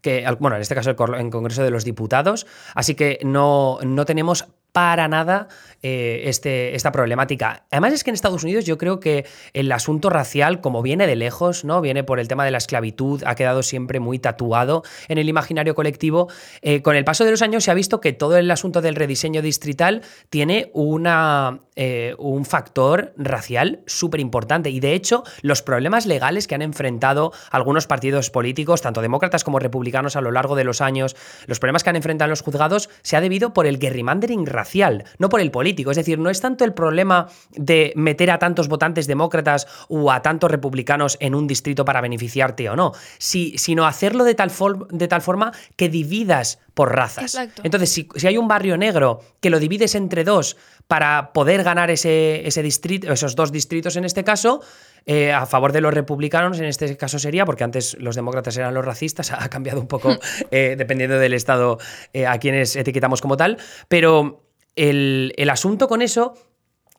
que, 0.00 0.24
bueno, 0.38 0.56
en 0.56 0.62
este 0.62 0.74
caso 0.74 0.94
en 1.16 1.30
Congreso 1.30 1.62
de 1.62 1.70
los 1.70 1.84
Diputados, 1.84 2.46
así 2.74 2.94
que 2.94 3.18
no, 3.22 3.78
no 3.82 4.04
tenemos 4.04 4.46
para 4.74 5.06
nada 5.06 5.46
eh, 5.82 6.22
este, 6.24 6.74
esta 6.74 6.90
problemática. 6.90 7.62
Además 7.70 7.92
es 7.92 8.02
que 8.02 8.10
en 8.10 8.14
Estados 8.14 8.42
Unidos 8.42 8.64
yo 8.64 8.76
creo 8.76 8.98
que 8.98 9.24
el 9.52 9.70
asunto 9.70 10.10
racial, 10.10 10.60
como 10.60 10.82
viene 10.82 11.06
de 11.06 11.14
lejos, 11.14 11.64
¿no? 11.64 11.80
Viene 11.80 12.02
por 12.02 12.18
el 12.18 12.26
tema 12.26 12.44
de 12.44 12.50
la 12.50 12.58
esclavitud, 12.58 13.22
ha 13.24 13.36
quedado 13.36 13.62
siempre 13.62 14.00
muy 14.00 14.18
tatuado 14.18 14.82
en 15.06 15.18
el 15.18 15.28
imaginario 15.28 15.76
colectivo. 15.76 16.28
Eh, 16.60 16.82
con 16.82 16.96
el 16.96 17.04
paso 17.04 17.24
de 17.24 17.30
los 17.30 17.40
años 17.40 17.62
se 17.62 17.70
ha 17.70 17.74
visto 17.74 18.00
que 18.00 18.12
todo 18.12 18.36
el 18.36 18.50
asunto 18.50 18.82
del 18.82 18.96
rediseño 18.96 19.42
distrital 19.42 20.02
tiene 20.28 20.72
una, 20.74 21.60
eh, 21.76 22.16
un 22.18 22.44
factor 22.44 23.14
racial 23.16 23.84
súper 23.86 24.18
importante. 24.18 24.70
Y 24.70 24.80
de 24.80 24.94
hecho, 24.94 25.22
los 25.42 25.62
problemas 25.62 26.04
legales 26.04 26.48
que 26.48 26.56
han 26.56 26.62
enfrentado 26.62 27.32
algunos 27.52 27.86
partidos 27.86 28.30
políticos, 28.30 28.82
tanto 28.82 29.02
demócratas 29.02 29.44
como 29.44 29.60
republicanos, 29.60 30.16
a 30.16 30.20
lo 30.20 30.32
largo 30.32 30.56
de 30.56 30.64
los 30.64 30.80
años, 30.80 31.14
los 31.46 31.60
problemas 31.60 31.84
que 31.84 31.90
han 31.90 31.96
enfrentado 31.96 32.28
los 32.28 32.42
juzgados, 32.42 32.90
se 33.02 33.16
ha 33.16 33.20
debido 33.20 33.54
por 33.54 33.66
el 33.66 33.78
gerrymandering 33.78 34.46
racial 34.46 34.63
racial, 34.64 35.04
no 35.18 35.28
por 35.28 35.40
el 35.40 35.50
político. 35.50 35.90
Es 35.90 35.96
decir, 35.96 36.18
no 36.18 36.30
es 36.30 36.40
tanto 36.40 36.64
el 36.64 36.72
problema 36.72 37.28
de 37.50 37.92
meter 37.96 38.30
a 38.30 38.38
tantos 38.38 38.68
votantes 38.68 39.06
demócratas 39.06 39.66
o 39.88 40.10
a 40.10 40.22
tantos 40.22 40.50
republicanos 40.50 41.18
en 41.20 41.34
un 41.34 41.46
distrito 41.46 41.84
para 41.84 42.00
beneficiarte 42.00 42.68
o 42.70 42.76
no, 42.76 42.92
sino 43.18 43.86
hacerlo 43.86 44.24
de 44.24 44.34
tal, 44.34 44.50
de 44.90 45.08
tal 45.08 45.20
forma 45.20 45.52
que 45.76 45.88
dividas 45.90 46.58
por 46.72 46.94
razas. 46.94 47.38
Entonces, 47.62 47.90
si, 47.90 48.08
hay 48.26 48.38
un 48.38 48.48
barrio 48.48 48.76
negro 48.76 49.20
que 49.40 49.50
lo 49.50 49.60
divides 49.60 49.94
entre 49.94 50.24
dos 50.24 50.56
para 50.88 51.32
poder 51.32 51.62
ganar 51.62 51.90
ese, 51.90 52.46
ese 52.46 52.62
distrito, 52.62 53.12
esos 53.12 53.36
dos 53.36 53.52
distritos 53.52 53.96
en 53.96 54.04
este 54.04 54.24
caso, 54.24 54.60
eh, 55.06 55.32
a 55.32 55.44
favor 55.44 55.72
de 55.72 55.82
los 55.82 55.92
republicanos, 55.92 56.58
en 56.58 56.64
este 56.64 56.96
caso 56.96 57.18
sería, 57.18 57.44
porque 57.44 57.62
antes 57.62 57.96
los 58.00 58.16
demócratas 58.16 58.56
eran 58.56 58.72
los 58.72 58.84
racistas, 58.84 59.32
ha 59.38 59.48
cambiado 59.48 59.80
un 59.80 59.86
poco 59.86 60.16
eh, 60.50 60.74
dependiendo 60.78 61.18
del 61.18 61.34
estado 61.34 61.78
eh, 62.12 62.26
a 62.26 62.38
quienes 62.38 62.76
etiquetamos 62.76 63.20
como 63.20 63.36
tal, 63.36 63.58
pero 63.88 64.44
el, 64.76 65.32
el 65.36 65.50
asunto 65.50 65.88
con 65.88 66.02
eso 66.02 66.34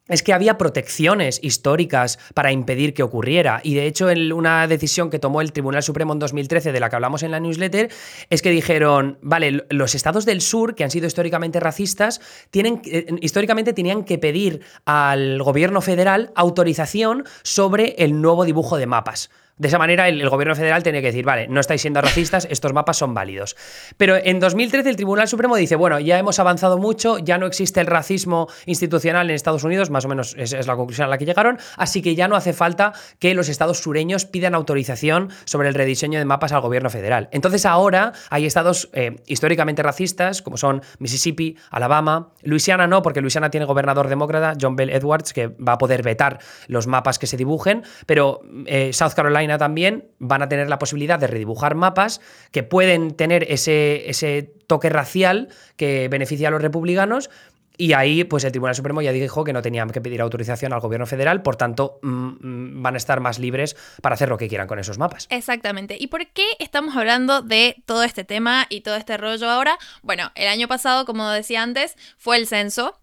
es 0.08 0.22
que 0.22 0.34
había 0.34 0.58
protecciones 0.58 1.40
históricas 1.42 2.20
para 2.34 2.52
impedir 2.52 2.94
que 2.94 3.02
ocurriera. 3.02 3.60
Y 3.64 3.74
de 3.74 3.88
hecho, 3.88 4.10
en 4.10 4.32
una 4.34 4.68
decisión 4.68 5.10
que 5.10 5.20
tomó 5.20 5.42
el 5.42 5.52
Tribunal 5.52 5.82
Supremo 5.82 6.14
en 6.14 6.20
2013, 6.20 6.72
de 6.72 6.80
la 6.80 6.90
que 6.90 6.96
hablamos 6.96 7.24
en 7.24 7.32
la 7.32 7.40
newsletter, 7.40 7.90
es 8.30 8.42
que 8.42 8.52
dijeron, 8.52 9.18
vale, 9.22 9.66
los 9.70 9.96
estados 9.96 10.26
del 10.26 10.42
sur, 10.42 10.76
que 10.76 10.84
han 10.84 10.92
sido 10.92 11.08
históricamente 11.08 11.60
racistas, 11.60 12.22
tienen, 12.52 12.82
eh, 12.86 13.08
históricamente 13.22 13.74
tenían 13.74 14.04
que 14.04 14.20
pedir 14.20 14.62
al 14.86 15.42
gobierno 15.42 15.82
federal 15.82 16.32
autorización 16.36 17.24
sobre 17.42 17.96
el 17.98 18.22
nuevo 18.22 18.46
dibujo 18.46 18.78
de 18.78 18.86
mapas. 18.86 19.32
De 19.58 19.70
esa 19.70 19.78
manera, 19.78 20.10
el, 20.10 20.30
gobierno 20.30 20.54
federal 20.54 20.84
tiene 20.84 21.00
que 21.00 21.08
decir, 21.08 21.24
vale, 21.24 21.48
no 21.48 21.62
estáis 21.62 21.82
siendo 21.82 22.02
racistas, 22.02 22.46
estos 22.52 22.74
mapas 22.74 22.98
son 22.98 23.14
válidos. 23.14 23.56
Pero 23.96 24.18
en 24.18 24.42
2013 24.42 24.90
el 24.90 24.98
Tribunal 24.98 25.30
Supremo 25.30 25.56
dice, 25.56 25.78
bueno, 25.78 25.98
ya 26.02 26.20
hemos 26.20 26.40
avanzado 26.40 26.78
mucho, 26.78 27.20
ya 27.20 27.38
no 27.38 27.46
existe 27.46 27.80
el 27.80 27.88
racismo 27.88 28.50
institucional 28.66 29.30
en 29.30 29.36
Estados 29.36 29.64
Unidos, 29.64 29.90
más 29.90 30.04
o 30.04 30.10
menos 30.10 30.36
es, 30.38 30.52
es 30.52 30.68
la 30.68 30.76
conclusión 30.76 31.08
a 31.08 31.10
la 31.10 31.18
que 31.18 31.26
llegaron, 31.26 31.58
así 31.78 32.02
que 32.02 32.16
ya 32.16 32.28
no 32.28 32.36
hace 32.36 32.52
falta 32.52 32.92
que 33.20 33.34
los 33.34 33.48
estados 33.48 33.80
sureños 33.80 34.26
pidan 34.26 34.56
autorización 34.56 35.30
sobre 35.46 35.70
el 35.70 35.74
rediseño 35.74 36.20
de 36.20 36.26
mapas 36.26 36.52
al 36.52 36.60
gobierno 36.60 36.90
federal. 36.90 37.30
Entonces 37.32 37.66
ahora 37.66 38.12
hay 38.30 38.46
estados 38.46 38.90
eh, 38.92 39.16
históricamente 39.26 39.84
racistas, 39.84 40.42
como 40.42 40.58
son 40.58 40.82
Mississippi, 41.00 41.56
Alabama, 41.70 42.34
Luisiana 42.44 42.88
no, 42.88 43.02
porque 43.02 43.22
Luisiana 43.22 43.52
tiene 43.52 43.66
gobernador 43.66 44.10
demócrata, 44.10 44.54
John 44.60 44.76
Bell 44.76 44.90
Edwards, 44.90 45.32
que 45.32 45.48
va 45.48 45.74
a 45.74 45.78
poder 45.78 46.04
vetar 46.04 46.40
los 46.68 46.88
mapas 46.88 47.20
que 47.20 47.28
se 47.28 47.38
dibujen, 47.38 47.84
pero 48.06 48.42
eh, 48.66 48.92
South 48.92 49.14
Carolina 49.16 49.45
también 49.58 50.10
van 50.20 50.42
a 50.42 50.50
tener 50.50 50.70
la 50.70 50.80
posibilidad 50.80 51.20
de 51.20 51.28
redibujar 51.28 51.76
mapas 51.76 52.22
que 52.52 52.64
pueden 52.64 53.12
tener 53.12 53.46
ese, 53.50 54.10
ese 54.10 54.54
toque 54.68 54.90
racial 54.90 55.50
que 55.76 56.08
beneficia 56.10 56.48
a 56.48 56.52
los 56.52 56.62
republicanos, 56.62 57.30
y 57.78 57.94
ahí, 57.94 58.24
pues 58.24 58.44
el 58.44 58.52
Tribunal 58.52 58.76
Supremo 58.76 59.02
ya 59.02 59.12
dijo 59.12 59.44
que 59.44 59.54
no 59.54 59.62
tenían 59.62 59.90
que 59.90 60.02
pedir 60.02 60.22
autorización 60.22 60.74
al 60.74 60.80
gobierno 60.80 61.06
federal, 61.06 61.42
por 61.42 61.56
tanto, 61.56 62.00
mm, 62.02 62.08
mm, 62.10 62.84
van 62.84 62.94
a 62.94 62.98
estar 62.98 63.20
más 63.20 63.40
libres 63.40 63.76
para 64.02 64.16
hacer 64.16 64.30
lo 64.30 64.38
que 64.38 64.48
quieran 64.48 64.68
con 64.68 64.80
esos 64.80 64.98
mapas. 64.98 65.28
Exactamente. 65.30 65.98
¿Y 66.00 66.08
por 66.08 66.28
qué 66.28 66.46
estamos 66.60 66.96
hablando 66.96 67.42
de 67.42 67.84
todo 67.86 68.04
este 68.04 68.24
tema 68.24 68.66
y 68.70 68.82
todo 68.82 68.96
este 68.96 69.18
rollo 69.18 69.50
ahora? 69.50 69.78
Bueno, 70.02 70.32
el 70.36 70.48
año 70.48 70.68
pasado, 70.68 71.06
como 71.06 71.30
decía 71.30 71.64
antes, 71.64 71.96
fue 72.18 72.38
el 72.38 72.48
censo. 72.48 73.00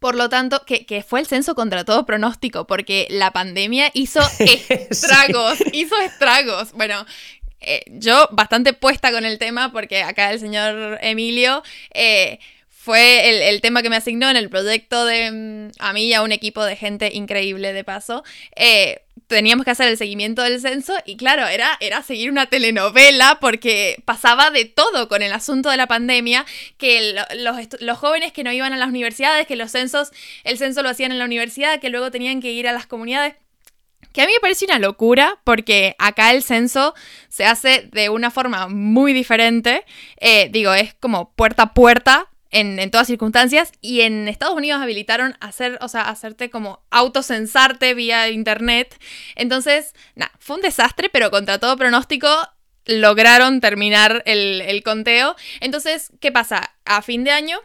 Por 0.00 0.14
lo 0.14 0.28
tanto, 0.28 0.62
que, 0.64 1.04
fue 1.06 1.20
el 1.20 1.26
censo 1.26 1.54
contra 1.54 1.84
todo 1.84 2.04
pronóstico, 2.06 2.66
porque 2.66 3.06
la 3.10 3.32
pandemia 3.32 3.90
hizo 3.94 4.20
estragos, 4.38 5.58
hizo 5.72 5.96
estragos. 5.98 6.72
Bueno, 6.72 7.06
eh, 7.60 7.82
yo 7.88 8.28
bastante 8.32 8.72
puesta 8.72 9.10
con 9.10 9.24
el 9.24 9.38
tema, 9.38 9.72
porque 9.72 10.02
acá 10.02 10.30
el 10.32 10.40
señor 10.40 10.98
Emilio... 11.02 11.62
Eh, 11.94 12.38
fue 12.86 13.48
el, 13.48 13.60
tema 13.62 13.82
que 13.82 13.90
me 13.90 13.96
asignó 13.96 14.30
en 14.30 14.36
el 14.36 14.48
proyecto 14.48 15.04
de 15.06 15.32
mm, 15.32 15.70
a 15.80 15.92
mí 15.92 16.04
y 16.04 16.14
a 16.14 16.22
un 16.22 16.30
equipo 16.30 16.64
de 16.64 16.76
gente 16.76 17.10
increíble 17.12 17.72
de 17.72 17.82
paso. 17.82 18.22
Eh, 18.54 19.02
teníamos 19.26 19.64
que 19.64 19.72
hacer 19.72 19.88
el 19.88 19.96
seguimiento 19.96 20.42
del 20.42 20.60
censo 20.60 20.94
y 21.04 21.16
claro, 21.16 21.46
era, 21.46 21.76
era 21.80 22.02
seguir 22.02 22.30
una 22.30 22.46
telenovela 22.46 23.38
porque 23.40 24.02
pasaba 24.04 24.50
de 24.50 24.64
todo 24.64 25.08
con 25.08 25.22
el 25.22 25.32
asunto 25.32 25.70
de 25.70 25.76
la 25.76 25.86
pandemia, 25.86 26.46
que 26.78 27.14
los, 27.34 27.80
los, 27.80 27.98
jóvenes 27.98 28.32
que 28.32 28.44
no 28.44 28.52
iban 28.52 28.72
a 28.72 28.76
las 28.76 28.88
universidades, 28.88 29.46
que 29.46 29.56
los 29.56 29.70
censos, 29.70 30.10
el 30.44 30.58
censo 30.58 30.82
lo 30.82 30.88
hacían 30.88 31.12
en 31.12 31.18
la 31.18 31.24
universidad, 31.24 31.80
que 31.80 31.90
luego 31.90 32.10
tenían 32.10 32.40
que 32.40 32.52
ir 32.52 32.68
a 32.68 32.72
las 32.72 32.86
comunidades. 32.86 33.34
Que 34.12 34.22
a 34.22 34.26
mí 34.26 34.32
me 34.32 34.40
parece 34.40 34.64
una 34.64 34.78
locura 34.78 35.40
porque 35.44 35.94
acá 35.98 36.30
el 36.30 36.42
censo 36.42 36.94
se 37.28 37.44
hace 37.44 37.88
de 37.92 38.08
una 38.08 38.30
forma 38.30 38.68
muy 38.68 39.12
diferente. 39.12 39.84
Eh, 40.18 40.48
digo, 40.50 40.72
es 40.72 40.94
como 40.94 41.32
puerta 41.34 41.64
a 41.64 41.74
puerta 41.74 42.30
en, 42.50 42.90
todas 42.90 43.06
circunstancias. 43.06 43.72
Y 43.80 44.02
en 44.02 44.28
Estados 44.28 44.54
Unidos 44.56 44.80
habilitaron 44.82 45.36
hacer, 45.40 45.78
o 45.80 45.88
sea, 45.88 46.02
hacerte 46.02 46.50
como 46.50 46.82
autocensarte 46.90 47.94
vía 47.94 48.28
internet. 48.28 48.96
Entonces, 49.34 49.94
nada, 50.14 50.32
fue 50.38 50.56
un 50.56 50.62
desastre, 50.62 51.08
pero 51.08 51.30
contra 51.30 51.58
todo 51.58 51.76
pronóstico 51.76 52.28
lograron 52.84 53.60
terminar 53.60 54.22
el, 54.26 54.60
el 54.60 54.82
conteo. 54.82 55.36
Entonces, 55.60 56.12
¿qué 56.20 56.30
pasa? 56.32 56.74
A 56.84 57.02
fin 57.02 57.24
de 57.24 57.32
año 57.32 57.58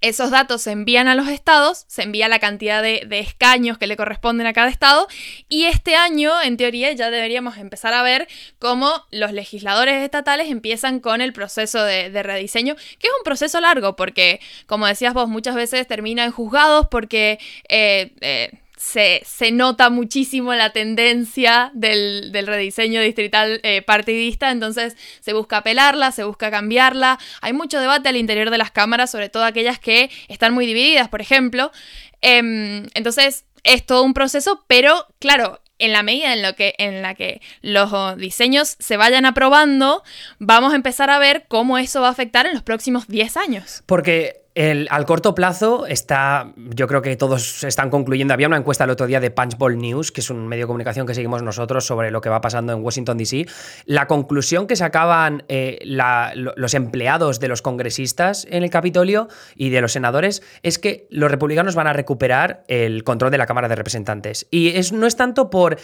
esos 0.00 0.30
datos 0.30 0.62
se 0.62 0.72
envían 0.72 1.08
a 1.08 1.14
los 1.14 1.28
estados, 1.28 1.84
se 1.88 2.02
envía 2.02 2.28
la 2.28 2.38
cantidad 2.38 2.82
de, 2.82 3.06
escaños 3.10 3.78
que 3.78 3.86
le 3.86 3.96
corresponden 3.96 4.46
a 4.46 4.52
cada 4.52 4.68
estado 4.68 5.08
y 5.48 5.64
este 5.64 5.94
año, 5.94 6.32
en 6.42 6.56
teoría, 6.56 6.92
ya 6.92 7.10
deberíamos 7.10 7.56
empezar 7.56 7.94
a 7.94 8.02
ver 8.02 8.28
cómo 8.58 8.92
los 9.10 9.32
legisladores 9.32 10.02
estatales 10.02 10.50
empiezan 10.50 11.00
con 11.00 11.20
el 11.20 11.32
proceso 11.32 11.82
de, 11.82 12.10
rediseño, 12.22 12.74
que 12.74 13.08
es 13.08 13.12
un 13.16 13.24
proceso 13.24 13.60
largo 13.60 13.96
porque, 13.96 14.40
como 14.66 14.86
decías 14.86 15.14
vos, 15.14 15.28
muchas 15.28 15.54
veces 15.54 15.86
termina 15.86 16.24
en 16.24 16.30
juzgados 16.30 16.86
porque... 16.88 17.38
Eh, 17.68 18.12
eh, 18.20 18.50
se, 18.86 19.50
nota 19.52 19.90
muchísimo 19.90 20.54
la 20.54 20.70
tendencia 20.70 21.70
del, 21.74 22.30
rediseño 22.32 23.00
distrital 23.00 23.60
eh, 23.62 23.82
partidista, 23.82 24.50
entonces 24.50 24.96
se 25.20 25.32
busca 25.32 25.58
apelarla, 25.58 26.12
se 26.12 26.24
busca 26.24 26.50
cambiarla. 26.50 27.18
Hay 27.40 27.52
mucho 27.52 27.80
debate 27.80 28.08
al 28.08 28.16
interior 28.16 28.50
de 28.50 28.58
las 28.58 28.70
cámaras, 28.70 29.10
sobre 29.10 29.28
todo 29.28 29.44
aquellas 29.44 29.78
que 29.78 30.10
están 30.28 30.54
muy 30.54 30.66
divididas, 30.66 31.08
por 31.08 31.20
ejemplo. 31.20 31.72
Em, 32.20 32.86
entonces 32.94 33.44
es 33.64 33.84
todo 33.84 34.04
un 34.04 34.14
proceso, 34.14 34.64
pero 34.68 35.06
claro, 35.18 35.60
en 35.78 35.92
la 35.92 36.02
medida 36.02 36.32
en, 36.32 36.42
lo 36.42 36.54
que, 36.54 36.74
en 36.78 37.02
la 37.02 37.14
que 37.14 37.40
los 37.62 38.16
diseños 38.16 38.76
se 38.78 38.96
vayan 38.96 39.26
aprobando, 39.26 40.04
vamos 40.38 40.72
a 40.72 40.76
empezar 40.76 41.10
a 41.10 41.18
ver 41.18 41.46
cómo 41.48 41.76
eso 41.76 42.00
va 42.00 42.08
a 42.08 42.12
afectar 42.12 42.46
en 42.46 42.54
los 42.54 42.62
próximos 42.62 43.08
10 43.08 43.36
años. 43.36 43.82
Porque 43.86 44.45
al 44.56 45.04
corto 45.04 45.34
plazo 45.34 45.86
está, 45.86 46.52
yo 46.56 46.88
creo 46.88 47.02
que 47.02 47.14
todos 47.16 47.62
están 47.64 47.90
concluyendo, 47.90 48.32
había 48.32 48.46
una 48.46 48.56
encuesta 48.56 48.84
el 48.84 48.90
otro 48.90 49.06
día 49.06 49.20
de 49.20 49.30
Punchbowl 49.30 49.76
News, 49.76 50.12
que 50.12 50.22
es 50.22 50.30
un 50.30 50.48
medio 50.48 50.64
de 50.64 50.66
comunicación 50.68 51.06
que 51.06 51.14
seguimos 51.14 51.42
nosotros 51.42 51.84
sobre 51.84 52.10
lo 52.10 52.22
que 52.22 52.30
va 52.30 52.40
pasando 52.40 52.72
en 52.72 52.82
Washington, 52.82 53.18
D.C. 53.18 53.46
La 53.84 54.06
conclusión 54.06 54.66
que 54.66 54.74
sacaban 54.74 55.44
eh, 55.48 55.78
los 55.84 56.72
empleados 56.72 57.38
de 57.38 57.48
los 57.48 57.60
congresistas 57.60 58.46
en 58.50 58.62
el 58.62 58.70
Capitolio 58.70 59.28
y 59.54 59.68
de 59.68 59.82
los 59.82 59.92
senadores 59.92 60.42
es 60.62 60.78
que 60.78 61.06
los 61.10 61.30
republicanos 61.30 61.74
van 61.74 61.88
a 61.88 61.92
recuperar 61.92 62.64
el 62.68 63.04
control 63.04 63.30
de 63.30 63.38
la 63.38 63.46
Cámara 63.46 63.68
de 63.68 63.76
Representantes. 63.76 64.46
Y 64.50 64.72
no 64.92 65.06
es 65.06 65.16
tanto 65.16 65.50
por 65.50 65.76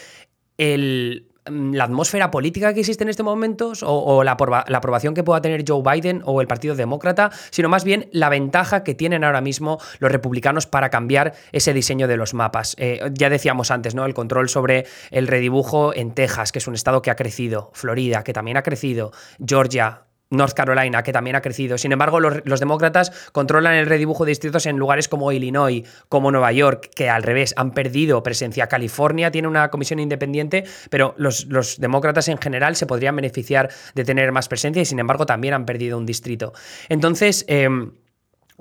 el 0.57 1.32
la 1.47 1.85
atmósfera 1.85 2.31
política 2.31 2.73
que 2.73 2.81
existe 2.81 3.03
en 3.03 3.11
este 3.11 3.23
momento 3.23 3.73
o, 3.83 4.23
la, 4.23 4.33
aprobación 4.33 5.15
que 5.15 5.25
pueda 5.25 5.41
tener 5.41 5.65
Joe 5.67 5.83
Biden 5.83 6.23
o 6.25 6.41
el 6.41 6.47
Partido 6.47 6.75
Demócrata, 6.75 7.31
sino 7.51 7.69
más 7.69 7.85
bien 7.85 8.09
la 8.13 8.29
ventaja 8.29 8.85
que 8.85 8.95
tienen 8.95 9.25
ahora 9.25 9.41
mismo 9.41 9.79
los 9.99 10.13
republicanos 10.13 10.67
para 10.67 10.91
cambiar 10.91 11.35
ese 11.51 11.75
diseño 11.75 12.07
de 12.07 12.17
los 12.17 12.35
mapas. 12.35 12.77
Eh, 12.79 13.01
ya 13.13 13.29
decíamos 13.29 13.71
antes, 13.71 13.95
¿no? 13.95 14.05
El 14.05 14.15
control 14.15 14.49
sobre 14.49 14.87
el 15.11 15.27
redibujo 15.27 15.95
en 15.95 16.13
Texas, 16.13 16.53
que 16.53 16.59
es 16.59 16.67
un 16.69 16.75
estado 16.75 17.03
que 17.03 17.11
ha 17.11 17.17
crecido, 17.17 17.71
Florida, 17.75 18.23
que 18.23 18.33
también 18.33 18.57
ha 18.57 18.63
crecido, 18.63 19.13
Georgia, 19.45 20.03
North 20.33 20.55
Carolina, 20.55 21.03
que 21.03 21.13
también 21.13 21.37
ha 21.37 21.41
crecido. 21.41 21.79
Sin 21.79 21.93
embargo, 21.93 22.19
los, 22.19 22.61
demócratas 22.61 23.13
controlan 23.33 23.75
el 23.75 23.87
redibujo 23.87 24.25
de 24.25 24.31
distritos 24.31 24.67
en 24.67 24.79
lugares 24.79 25.09
como 25.09 25.31
Illinois, 25.31 25.85
como 26.09 26.31
Nueva 26.31 26.53
York, 26.53 26.91
que 26.95 27.11
al 27.11 27.23
revés 27.23 27.55
han 27.57 27.73
perdido 27.73 28.23
presencia. 28.23 28.67
California 28.67 29.31
tiene 29.31 29.49
una 29.49 29.71
comisión 29.71 30.01
independiente, 30.01 30.65
pero 30.91 31.15
los, 31.17 31.47
demócratas 31.79 32.29
en 32.29 32.39
general 32.39 32.77
se 32.77 32.87
podrían 32.87 33.15
beneficiar 33.15 33.71
de 33.95 34.05
tener 34.05 34.33
más 34.33 34.49
presencia 34.49 34.83
y 34.83 34.87
sin 34.87 34.99
embargo 34.99 35.27
también 35.27 35.55
han 35.55 35.67
perdido 35.67 35.99
un 35.99 36.07
distrito. 36.07 36.53
Entonces, 36.89 37.45
em, 37.49 37.93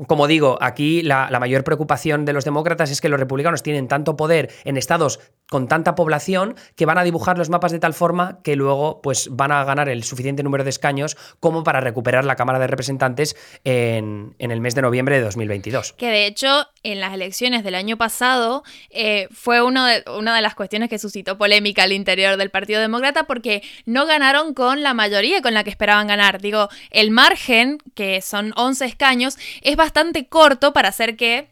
como 0.08 0.28
digo, 0.28 0.58
aquí 0.62 1.02
la, 1.02 1.30
mayor 1.40 1.64
preocupación 1.64 2.26
de 2.26 2.34
los 2.34 2.46
demócratas 2.46 2.92
es 2.92 3.02
que 3.02 3.10
los 3.10 3.20
republicanos 3.20 3.64
tienen 3.64 3.88
tanto 3.88 4.16
poder 4.16 4.50
en 4.64 4.78
estados 4.78 5.20
con 5.52 5.68
tanta 5.68 5.96
población 5.96 6.56
que 6.78 6.86
van 6.86 6.98
a 6.98 7.04
dibujar 7.04 7.38
los 7.38 7.50
mapas 7.50 7.74
de 7.74 7.80
tal 7.80 7.94
forma 7.94 8.40
que 8.42 8.56
luego 8.56 9.02
pues, 9.02 9.28
van 9.34 9.52
a 9.52 9.66
ganar 9.66 9.90
el 9.90 10.06
suficiente 10.06 10.44
número 10.44 10.64
de 10.64 10.70
escaños 10.70 11.18
como 11.42 11.66
para 11.66 11.82
recuperar 11.82 12.24
la 12.24 12.38
Cámara 12.38 12.58
de 12.58 12.68
Representantes 12.68 13.36
en, 13.66 14.34
el 14.40 14.62
mes 14.62 14.76
de 14.76 14.82
noviembre 14.82 15.18
de 15.18 15.24
2022. 15.24 15.92
Que 15.98 16.08
de 16.08 16.26
hecho, 16.26 16.68
en 16.84 17.02
las 17.02 17.14
elecciones 17.14 17.66
del 17.66 17.76
año 17.76 17.98
pasado 17.98 18.64
eh, 18.92 19.28
fue 19.30 19.58
de, 19.58 19.64
una 20.18 20.36
de 20.36 20.42
las 20.42 20.56
cuestiones 20.56 20.88
que 20.88 20.98
suscitó 20.98 21.38
polémica 21.38 21.84
al 21.84 21.92
interior 21.92 22.38
del 22.38 22.50
Partido 22.50 22.80
Demócrata 22.80 23.26
porque 23.26 23.62
no 23.86 24.06
ganaron 24.06 24.54
con 24.54 24.84
la 24.84 24.94
mayoría 24.94 25.42
con 25.42 25.54
la 25.54 25.66
que 25.66 25.70
esperaban 25.70 26.08
ganar. 26.08 26.40
Digo, 26.40 26.70
el 26.92 27.12
margen, 27.12 27.78
que 27.94 28.22
son 28.22 28.54
11 28.56 28.86
escaños, 28.86 29.38
es 29.64 29.76
bastante 29.76 30.30
corto 30.30 30.72
para 30.72 30.88
hacer 30.88 31.18
que 31.18 31.50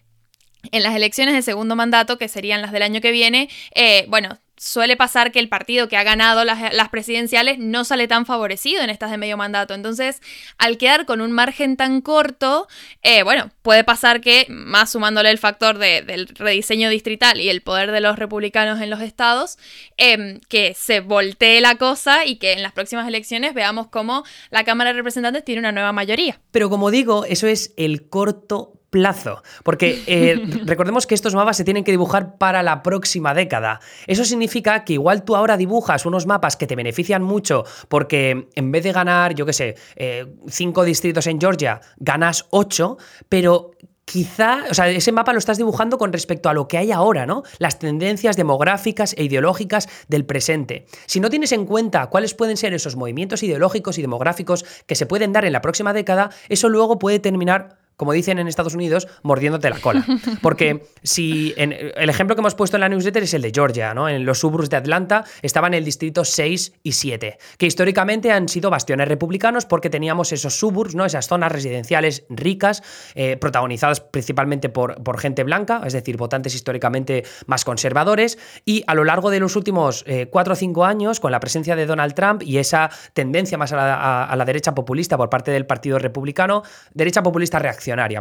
en 0.72 0.84
las 0.84 0.96
elecciones 0.96 1.34
de 1.34 1.42
segundo 1.42 1.76
mandato, 1.76 2.18
que 2.18 2.28
serían 2.28 2.62
las 2.62 2.72
del 2.72 2.84
año 2.84 3.02
que 3.02 3.12
viene, 3.12 3.50
eh, 3.74 4.06
bueno, 4.10 4.40
suele 4.60 4.98
pasar 4.98 5.32
que 5.32 5.40
el 5.40 5.48
partido 5.48 5.88
que 5.88 5.96
ha 5.96 6.04
ganado 6.04 6.44
las, 6.44 6.90
presidenciales 6.90 7.60
no 7.60 7.86
sale 7.86 8.08
tan 8.08 8.26
favorecido 8.26 8.84
en 8.84 8.90
estas 8.90 9.10
de 9.10 9.18
medio 9.18 9.38
mandato. 9.38 9.74
Entonces, 9.74 10.22
al 10.58 10.78
quedar 10.78 11.06
con 11.06 11.22
un 11.22 11.32
margen 11.32 11.78
tan 11.78 12.02
corto, 12.02 12.68
eh, 13.02 13.24
bueno, 13.24 13.52
puede 13.62 13.86
pasar 13.86 14.20
que, 14.20 14.46
más 14.50 14.92
sumándole 14.92 15.32
el 15.32 15.38
factor 15.38 15.78
del 15.78 16.28
rediseño 16.28 16.90
distrital 16.90 17.40
y 17.40 17.50
el 17.50 17.62
poder 17.62 17.92
de 17.92 18.02
los 18.02 18.20
republicanos 18.20 18.82
en 18.82 18.90
los 18.90 19.02
estados, 19.02 19.58
em, 19.96 20.42
que 20.50 20.76
se 20.78 21.00
voltee 21.00 21.62
la 21.62 21.76
cosa 21.76 22.26
y 22.26 22.36
que 22.36 22.52
en 22.52 22.62
las 22.62 22.74
próximas 22.74 23.08
elecciones 23.08 23.54
veamos 23.54 23.88
cómo 23.88 24.26
la 24.50 24.66
Cámara 24.66 24.92
de 24.92 24.98
Representantes 24.98 25.46
tiene 25.46 25.60
una 25.60 25.72
nueva 25.72 25.94
mayoría. 25.94 26.42
Pero 26.52 26.70
como 26.70 26.92
digo, 26.92 27.24
eso 27.24 27.48
es 27.48 27.74
el 27.78 28.10
corto 28.10 28.79
plazo. 28.90 29.44
Porque 29.64 30.04
eh, 30.08 30.42
recordemos 30.66 31.08
que 31.08 31.16
estos 31.16 31.36
mapas 31.36 31.58
se 31.58 31.64
tienen 31.64 31.84
que 31.84 31.92
dibujar 31.92 32.38
para 32.38 32.64
la 32.64 32.84
próxima 32.84 33.34
década. 33.34 33.80
Eso 34.08 34.26
significa 34.26 34.84
que 34.84 34.94
igual 34.94 35.24
tú 35.24 35.36
ahora 35.36 35.58
dibujas 35.58 36.06
unos 36.06 36.26
mapas 36.26 36.58
que 36.58 36.68
te 36.68 36.76
benefician 36.76 37.24
mucho 37.24 37.64
porque 37.88 38.50
en 38.56 38.72
vez 38.72 38.84
de 38.84 38.92
ganar, 38.92 39.36
yo 39.36 39.46
qué 39.46 39.54
sé, 39.54 39.76
eh, 39.96 40.26
cinco 40.48 40.84
distritos 40.84 41.28
en 41.28 41.40
Georgia, 41.40 41.82
ganas 41.98 42.46
ocho, 42.50 42.98
pero 43.28 43.72
quizá, 44.10 44.64
o 44.72 44.74
sea, 44.74 44.90
ese 44.90 45.12
mapa 45.12 45.34
lo 45.34 45.40
estás 45.40 45.58
dibujando 45.58 46.00
con 46.00 46.12
respecto 46.12 46.50
a 46.50 46.54
lo 46.54 46.68
que 46.68 46.80
hay 46.80 46.92
ahora, 46.92 47.28
¿no? 47.28 47.44
Las 47.60 47.78
tendencias 47.78 48.36
demográficas 48.36 49.14
e 49.16 49.24
ideológicas 49.24 49.88
del 50.08 50.26
presente. 50.26 50.88
Si 51.06 51.20
no 51.20 51.30
tienes 51.30 51.52
en 51.52 51.68
cuenta 51.68 52.08
cuáles 52.08 52.34
pueden 52.34 52.58
ser 52.58 52.74
esos 52.74 52.96
movimientos 52.96 53.44
ideológicos 53.44 54.00
y 54.00 54.02
demográficos 54.02 54.66
que 54.88 54.96
se 54.96 55.06
pueden 55.06 55.32
dar 55.32 55.46
en 55.46 55.54
la 55.54 55.62
próxima 55.62 55.94
década, 55.94 56.32
eso 56.50 56.70
luego 56.70 56.98
puede 56.98 57.20
terminar 57.20 57.78
como 58.00 58.14
dicen 58.14 58.40
en 58.40 58.48
Estados 58.48 58.76
Unidos, 58.76 59.10
mordiéndote 59.24 59.70
la 59.70 59.78
cola. 59.78 60.06
Porque 60.42 60.86
si 61.04 61.54
el 61.58 62.10
ejemplo 62.10 62.34
que 62.34 62.40
hemos 62.40 62.56
puesto 62.56 62.78
en 62.78 62.82
la 62.82 62.88
newsletter 62.88 63.24
es 63.24 63.34
el 63.34 63.42
de 63.42 63.52
Georgia, 63.54 63.94
¿no? 63.94 64.08
En 64.08 64.24
los 64.24 64.40
suburbs 64.40 64.70
de 64.70 64.78
Atlanta 64.78 65.26
estaban 65.42 65.74
el 65.74 65.84
distrito 65.84 66.24
6 66.24 66.76
y 66.82 66.94
7, 66.94 67.38
que 67.58 67.66
históricamente 67.66 68.32
han 68.32 68.48
sido 68.48 68.70
bastiones 68.70 69.06
republicanos 69.10 69.66
porque 69.66 69.90
teníamos 69.90 70.32
esos 70.32 70.58
suburbs, 70.58 70.96
¿no? 70.96 71.04
Esas 71.04 71.28
zonas 71.28 71.52
residenciales 71.52 72.24
ricas, 72.30 72.84
eh, 73.16 73.36
protagonizadas 73.36 74.00
principalmente 74.00 74.70
por, 74.70 75.04
por, 75.04 75.20
gente 75.20 75.44
blanca, 75.44 75.82
es 75.86 75.92
decir, 75.92 76.16
votantes 76.16 76.56
históricamente 76.56 77.26
más 77.48 77.66
conservadores, 77.66 78.38
y 78.64 78.86
a 78.88 78.96
lo 78.96 79.04
largo 79.04 79.30
de 79.30 79.42
los 79.42 79.58
últimos 79.58 80.06
4 80.06 80.54
eh, 80.54 80.54
o 80.54 80.56
5 80.56 80.86
años, 80.86 81.20
con 81.20 81.34
la 81.34 81.42
presencia 81.42 81.76
de 81.76 81.86
Donald 81.86 82.14
Trump 82.14 82.44
y 82.44 82.60
esa 82.60 82.90
tendencia 83.14 83.58
más 83.58 83.74
a 83.74 83.76
la, 83.76 84.24
a 84.24 84.36
la 84.38 84.46
derecha 84.46 84.74
populista 84.74 85.18
por 85.18 85.30
parte 85.30 85.52
del 85.52 85.66
Partido 85.66 86.00
Republicano, 86.00 86.64
derecha 86.94 87.22
populista 87.22 87.60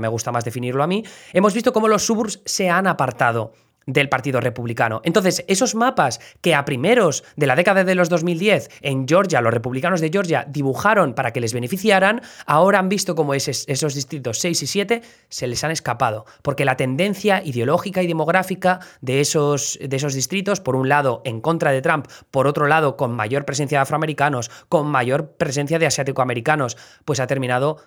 me 0.00 0.08
gusta 0.08 0.32
más 0.32 0.44
definirlo 0.44 0.82
a 0.82 0.86
mí, 0.86 1.04
hemos 1.32 1.54
visto 1.54 1.72
cómo 1.72 1.88
los 1.88 2.04
suburbs 2.04 2.40
se 2.44 2.70
han 2.70 2.86
apartado 2.86 3.52
del 3.88 4.10
Partido 4.10 4.40
Republicano. 4.40 5.00
Entonces, 5.02 5.44
esos 5.48 5.74
mapas 5.74 6.20
que 6.42 6.54
a 6.54 6.66
primeros 6.66 7.24
de 7.36 7.46
la 7.46 7.56
década 7.56 7.84
de 7.84 7.94
los 7.94 8.10
2010 8.10 8.68
en 8.82 9.08
Georgia, 9.08 9.40
los 9.40 9.52
republicanos 9.52 10.02
de 10.02 10.10
Georgia 10.10 10.44
dibujaron 10.46 11.14
para 11.14 11.32
que 11.32 11.40
les 11.40 11.54
beneficiaran, 11.54 12.20
ahora 12.44 12.80
han 12.80 12.90
visto 12.90 13.14
cómo 13.14 13.32
esos 13.32 13.94
distritos 13.94 14.40
6 14.40 14.62
y 14.62 14.66
7 14.66 15.02
se 15.30 15.46
les 15.46 15.64
han 15.64 15.70
escapado, 15.70 16.26
porque 16.42 16.66
la 16.66 16.76
tendencia 16.76 17.42
ideológica 17.42 18.02
y 18.02 18.06
demográfica 18.06 18.80
de 19.00 19.20
esos, 19.20 19.78
de 19.80 19.96
esos 19.96 20.12
distritos, 20.12 20.60
por 20.60 20.76
un 20.76 20.90
lado 20.90 21.22
en 21.24 21.40
contra 21.40 21.72
de 21.72 21.80
Trump, 21.80 22.08
por 22.30 22.46
otro 22.46 22.66
lado 22.66 22.98
con 22.98 23.12
mayor 23.12 23.46
presencia 23.46 23.78
de 23.78 23.82
afroamericanos, 23.82 24.50
con 24.68 24.86
mayor 24.86 25.32
presencia 25.38 25.78
de 25.78 25.86
asiático-americanos, 25.86 26.76
pues 27.06 27.20
ha 27.20 27.26
terminado 27.26 27.78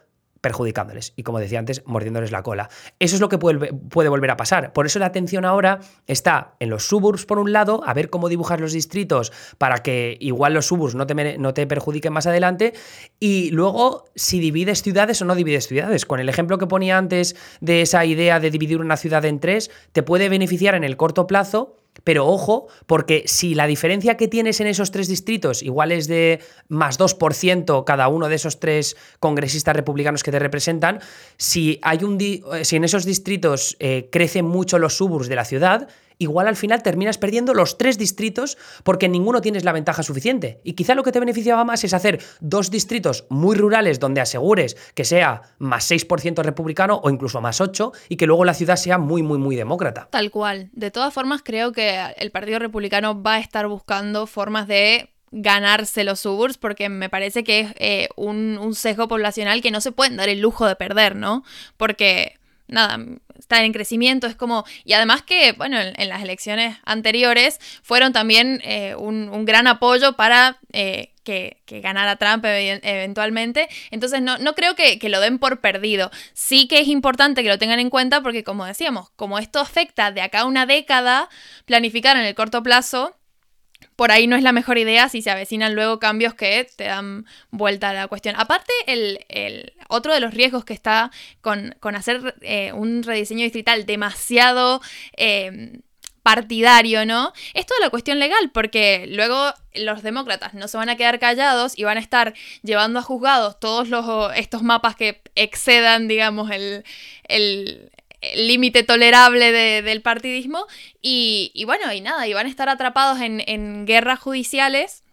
perjudicándoles 0.41 1.13
y, 1.15 1.23
como 1.23 1.39
decía 1.39 1.59
antes, 1.59 1.83
mordiéndoles 1.85 2.31
la 2.31 2.43
cola. 2.43 2.69
Eso 2.99 3.15
es 3.15 3.21
lo 3.21 3.29
que 3.29 3.37
puede, 3.37 3.73
puede, 3.73 4.09
volver 4.09 4.31
a 4.31 4.37
pasar. 4.37 4.73
Por 4.73 4.85
eso 4.85 4.99
la 4.99 5.05
atención 5.05 5.45
ahora 5.45 5.79
está 6.07 6.55
en 6.59 6.69
los 6.69 6.87
suburbs, 6.87 7.25
por 7.25 7.39
un 7.39 7.53
lado, 7.53 7.81
a 7.85 7.93
ver 7.93 8.09
cómo 8.09 8.27
dibujas 8.27 8.59
los 8.59 8.73
distritos 8.73 9.31
para 9.57 9.77
que 9.77 10.17
igual 10.19 10.53
los 10.53 10.65
suburbs 10.65 10.95
no 10.95 11.05
te, 11.05 11.37
no 11.37 11.53
te 11.53 11.67
perjudiquen 11.67 12.11
más 12.11 12.27
adelante, 12.27 12.73
y 13.23 13.51
luego 13.51 14.05
si 14.15 14.39
divides 14.39 14.81
ciudades 14.81 15.21
o 15.21 15.25
no 15.25 15.35
divides 15.35 15.67
ciudades. 15.67 16.07
Con 16.07 16.19
el 16.19 16.27
ejemplo 16.27 16.57
que 16.57 16.65
ponía 16.65 16.97
antes 16.97 17.35
de 17.61 17.83
esa 17.83 18.03
idea 18.03 18.39
de 18.39 18.49
dividir 18.49 18.81
una 18.81 18.97
ciudad 18.97 19.23
en 19.25 19.39
tres, 19.39 19.69
te 19.91 20.01
puede 20.01 20.27
beneficiar 20.27 20.73
en 20.73 20.83
el 20.83 20.97
corto 20.97 21.27
plazo 21.27 21.77
pero 22.03 22.25
ojo, 22.25 22.67
porque 22.87 23.23
si 23.27 23.53
la 23.53 23.67
diferencia 23.67 24.15
que 24.15 24.27
tienes 24.27 24.59
en 24.61 24.67
esos 24.67 24.91
tres 24.91 25.07
distritos 25.07 25.61
igual 25.61 25.91
es 25.91 26.07
de 26.07 26.39
más 26.69 26.97
2% 26.97 27.83
cada 27.83 28.07
uno 28.07 28.29
de 28.29 28.35
esos 28.35 28.59
tres 28.59 28.95
congresistas 29.19 29.75
republicanos 29.75 30.23
que 30.23 30.31
te 30.31 30.39
representan, 30.39 30.99
si, 31.37 31.79
hay 31.83 32.03
un 32.03 32.17
si 32.63 32.75
en 32.75 32.85
esos 32.85 33.05
distritos 33.05 33.75
eh, 33.79 34.07
crecen 34.11 34.45
mucho 34.45 34.79
los 34.79 34.95
suburbs 34.95 35.27
de 35.27 35.35
la 35.35 35.45
ciudad, 35.45 35.89
igual 36.21 36.47
al 36.47 36.55
final 36.55 36.83
terminas 36.83 37.17
perdiendo 37.17 37.53
los 37.53 37.77
tres 37.77 37.97
distritos 37.97 38.57
porque 38.83 39.09
ninguno 39.09 39.41
tienes 39.41 39.63
la 39.63 39.71
ventaja 39.71 40.03
suficiente. 40.03 40.61
Y 40.63 40.73
quizá 40.73 40.93
lo 40.93 41.03
que 41.03 41.11
te 41.11 41.19
beneficiaba 41.19 41.65
más 41.65 41.83
es 41.83 41.93
hacer 41.93 42.21
dos 42.39 42.69
distritos 42.69 43.25
muy 43.29 43.55
rurales 43.55 43.99
donde 43.99 44.21
asegures 44.21 44.77
que 44.93 45.03
sea 45.03 45.41
más 45.57 45.89
6% 45.89 46.43
republicano 46.43 47.01
o 47.03 47.09
incluso 47.09 47.41
más 47.41 47.59
8 47.59 47.91
y 48.09 48.17
que 48.17 48.27
luego 48.27 48.45
la 48.45 48.53
ciudad 48.53 48.75
sea 48.75 48.99
muy, 48.99 49.23
muy, 49.23 49.39
muy 49.39 49.55
demócrata. 49.55 50.07
Tal 50.11 50.29
cual. 50.29 50.69
De 50.73 50.91
todas 50.91 51.13
formas, 51.13 51.41
creo 51.43 51.71
que 51.71 51.99
el 52.17 52.31
Partido 52.31 52.59
Republicano 52.59 53.21
va 53.21 53.35
a 53.35 53.39
estar 53.39 53.67
buscando 53.67 54.27
formas 54.27 54.67
de 54.67 55.09
ganarse 55.31 56.03
los 56.03 56.19
suburbs 56.19 56.57
porque 56.57 56.89
me 56.89 57.09
parece 57.09 57.43
que 57.43 57.61
es 57.61 57.73
eh, 57.77 58.09
un, 58.15 58.59
un 58.59 58.75
sesgo 58.75 59.07
poblacional 59.07 59.61
que 59.61 59.71
no 59.71 59.81
se 59.81 59.91
pueden 59.91 60.17
dar 60.17 60.29
el 60.29 60.39
lujo 60.39 60.67
de 60.67 60.75
perder, 60.75 61.15
¿no? 61.15 61.43
Porque 61.77 62.35
nada, 62.67 62.99
está 63.41 63.63
en 63.63 63.73
crecimiento, 63.73 64.27
es 64.27 64.35
como, 64.35 64.63
y 64.85 64.93
además 64.93 65.23
que, 65.23 65.51
bueno, 65.53 65.77
en, 65.79 66.09
las 66.09 66.21
elecciones 66.21 66.77
anteriores 66.85 67.59
fueron 67.81 68.13
también 68.13 68.61
eh, 68.63 68.95
un, 68.95 69.45
gran 69.45 69.65
apoyo 69.67 70.13
para 70.13 70.59
eh, 70.71 71.13
que, 71.23 71.57
ganara 71.67 72.17
Trump 72.17 72.45
eventualmente, 72.45 73.67
entonces 73.89 74.21
no, 74.21 74.37
no 74.37 74.53
creo 74.53 74.75
que, 74.75 74.99
que, 74.99 75.09
lo 75.09 75.19
den 75.19 75.39
por 75.39 75.59
perdido, 75.59 76.11
sí 76.33 76.67
que 76.67 76.79
es 76.79 76.87
importante 76.87 77.43
que 77.43 77.49
lo 77.49 77.57
tengan 77.57 77.79
en 77.79 77.89
cuenta 77.89 78.21
porque 78.21 78.43
como 78.43 78.65
decíamos, 78.65 79.09
como 79.15 79.39
esto 79.39 79.59
afecta 79.59 80.11
de 80.11 80.21
acá 80.21 80.41
a 80.41 80.45
una 80.45 80.65
década, 80.65 81.27
planificar 81.65 82.17
en 82.17 82.23
el 82.23 82.35
corto 82.35 82.61
plazo 82.61 83.15
por 84.01 84.11
ahí 84.11 84.25
no 84.25 84.35
es 84.35 84.41
la 84.41 84.51
mejor 84.51 84.79
idea 84.79 85.09
si 85.09 85.21
se 85.21 85.29
avecinan 85.29 85.75
luego 85.75 85.99
cambios 85.99 86.33
que 86.33 86.67
te 86.75 86.85
dan 86.85 87.27
vuelta 87.51 87.91
a 87.91 87.93
la 87.93 88.07
cuestión. 88.07 88.33
Aparte, 88.35 88.73
el, 88.87 89.73
otro 89.89 90.11
de 90.11 90.19
los 90.19 90.33
riesgos 90.33 90.65
que 90.65 90.73
está 90.73 91.11
con, 91.41 91.75
hacer 91.95 92.33
eh, 92.41 92.73
un 92.73 93.03
rediseño 93.03 93.43
distrital 93.43 93.85
demasiado 93.85 94.81
em, 95.17 95.83
partidario, 96.23 97.05
¿no? 97.05 97.31
Es 97.53 97.67
toda 97.67 97.79
la 97.79 97.91
cuestión 97.91 98.17
legal, 98.17 98.49
porque 98.51 99.05
luego 99.07 99.53
los 99.75 100.01
demócratas 100.01 100.55
no 100.55 100.67
se 100.67 100.77
van 100.77 100.89
a 100.89 100.95
quedar 100.95 101.19
callados 101.19 101.77
y 101.77 101.83
van 101.83 101.97
a 101.99 102.01
estar 102.01 102.33
llevando 102.63 102.97
a 102.97 103.03
juzgados 103.03 103.59
todos 103.59 103.87
los, 103.87 104.35
estos 104.35 104.63
mapas 104.63 104.95
que 104.95 105.21
excedan, 105.35 106.07
digamos, 106.07 106.49
el, 106.49 106.83
límite 108.35 108.83
tolerable 108.83 109.51
del 109.81 110.01
partidismo. 110.01 110.65
Y, 111.01 111.51
y, 111.53 111.65
bueno, 111.65 111.91
y 111.93 112.01
nada, 112.01 112.27
y 112.27 112.33
van 112.33 112.47
a 112.47 112.49
estar 112.49 112.69
atrapados 112.69 113.21
en, 113.21 113.43
en 113.47 113.85
guerras 113.85 114.19
judiciales 114.19 115.03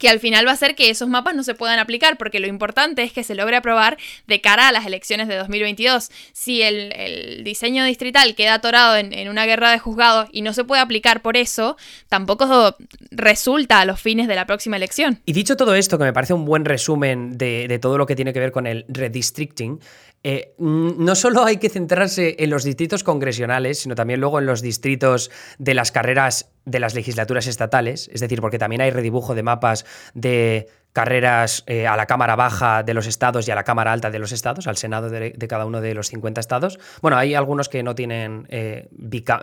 que 0.00 0.08
al 0.08 0.18
final 0.18 0.46
va 0.46 0.50
a 0.50 0.54
hacer 0.54 0.74
que 0.74 0.88
esos 0.88 1.08
mapas 1.08 1.36
no 1.36 1.44
se 1.44 1.54
puedan 1.54 1.78
aplicar, 1.78 2.16
porque 2.16 2.40
lo 2.40 2.46
importante 2.48 3.02
es 3.02 3.12
que 3.12 3.22
se 3.22 3.34
logre 3.34 3.56
aprobar 3.56 3.98
de 4.26 4.40
cara 4.40 4.66
a 4.66 4.72
las 4.72 4.86
elecciones 4.86 5.28
de 5.28 5.36
2022. 5.36 6.10
Si 6.32 6.62
el, 6.62 7.44
diseño 7.44 7.84
distrital 7.84 8.34
queda 8.34 8.54
atorado 8.54 8.96
en, 8.96 9.28
una 9.28 9.44
guerra 9.44 9.70
de 9.70 9.78
juzgados 9.78 10.28
y 10.32 10.40
no 10.42 10.54
se 10.54 10.64
puede 10.64 10.80
aplicar 10.80 11.20
por 11.20 11.36
eso, 11.36 11.76
tampoco 12.08 12.76
resulta 13.10 13.80
a 13.80 13.84
los 13.84 14.00
fines 14.00 14.26
de 14.26 14.34
la 14.34 14.46
próxima 14.46 14.76
elección. 14.76 15.20
Y 15.26 15.34
dicho 15.34 15.56
todo 15.56 15.74
esto, 15.74 15.98
que 15.98 16.04
me 16.04 16.12
parece 16.14 16.32
un 16.32 16.46
buen 16.46 16.64
resumen 16.64 17.36
de, 17.36 17.68
de 17.68 17.78
todo 17.78 17.98
lo 17.98 18.06
que 18.06 18.16
tiene 18.16 18.32
que 18.32 18.40
ver 18.40 18.52
con 18.52 18.66
el 18.66 18.86
redistricting, 18.88 19.80
eh, 20.22 20.54
no 20.58 21.14
solo 21.14 21.44
hay 21.44 21.56
que 21.56 21.70
centrarse 21.70 22.36
en 22.40 22.50
los 22.50 22.62
distritos 22.62 23.02
congresionales, 23.04 23.78
sino 23.78 23.94
también 23.94 24.20
luego 24.20 24.38
en 24.38 24.44
los 24.44 24.60
distritos 24.60 25.30
de 25.58 25.72
las 25.72 25.92
carreras 25.92 26.50
de 26.66 26.78
las 26.78 26.94
legislaturas 26.94 27.46
estatales, 27.46 28.10
es 28.12 28.20
decir, 28.20 28.42
porque 28.42 28.58
también 28.58 28.82
hay 28.82 28.90
redibujo 28.90 29.34
de 29.34 29.42
mapas 29.42 29.86
de 30.14 30.66
carreras 30.92 31.64
eh, 31.66 31.86
a 31.86 31.96
la 31.96 32.06
Cámara 32.06 32.36
Baja 32.36 32.82
de 32.82 32.94
los 32.94 33.06
estados 33.06 33.46
y 33.46 33.50
a 33.50 33.54
la 33.54 33.64
Cámara 33.64 33.92
Alta 33.92 34.10
de 34.10 34.18
los 34.18 34.32
estados, 34.32 34.66
al 34.66 34.76
Senado 34.76 35.08
de, 35.10 35.32
cada 35.48 35.64
uno 35.64 35.80
de 35.80 35.94
los 35.94 36.08
50 36.08 36.40
estados. 36.40 36.78
Bueno, 37.00 37.16
hay 37.16 37.34
algunos 37.34 37.68
que 37.68 37.82
no 37.82 37.94
tienen 37.94 38.46
eh, 38.50 38.88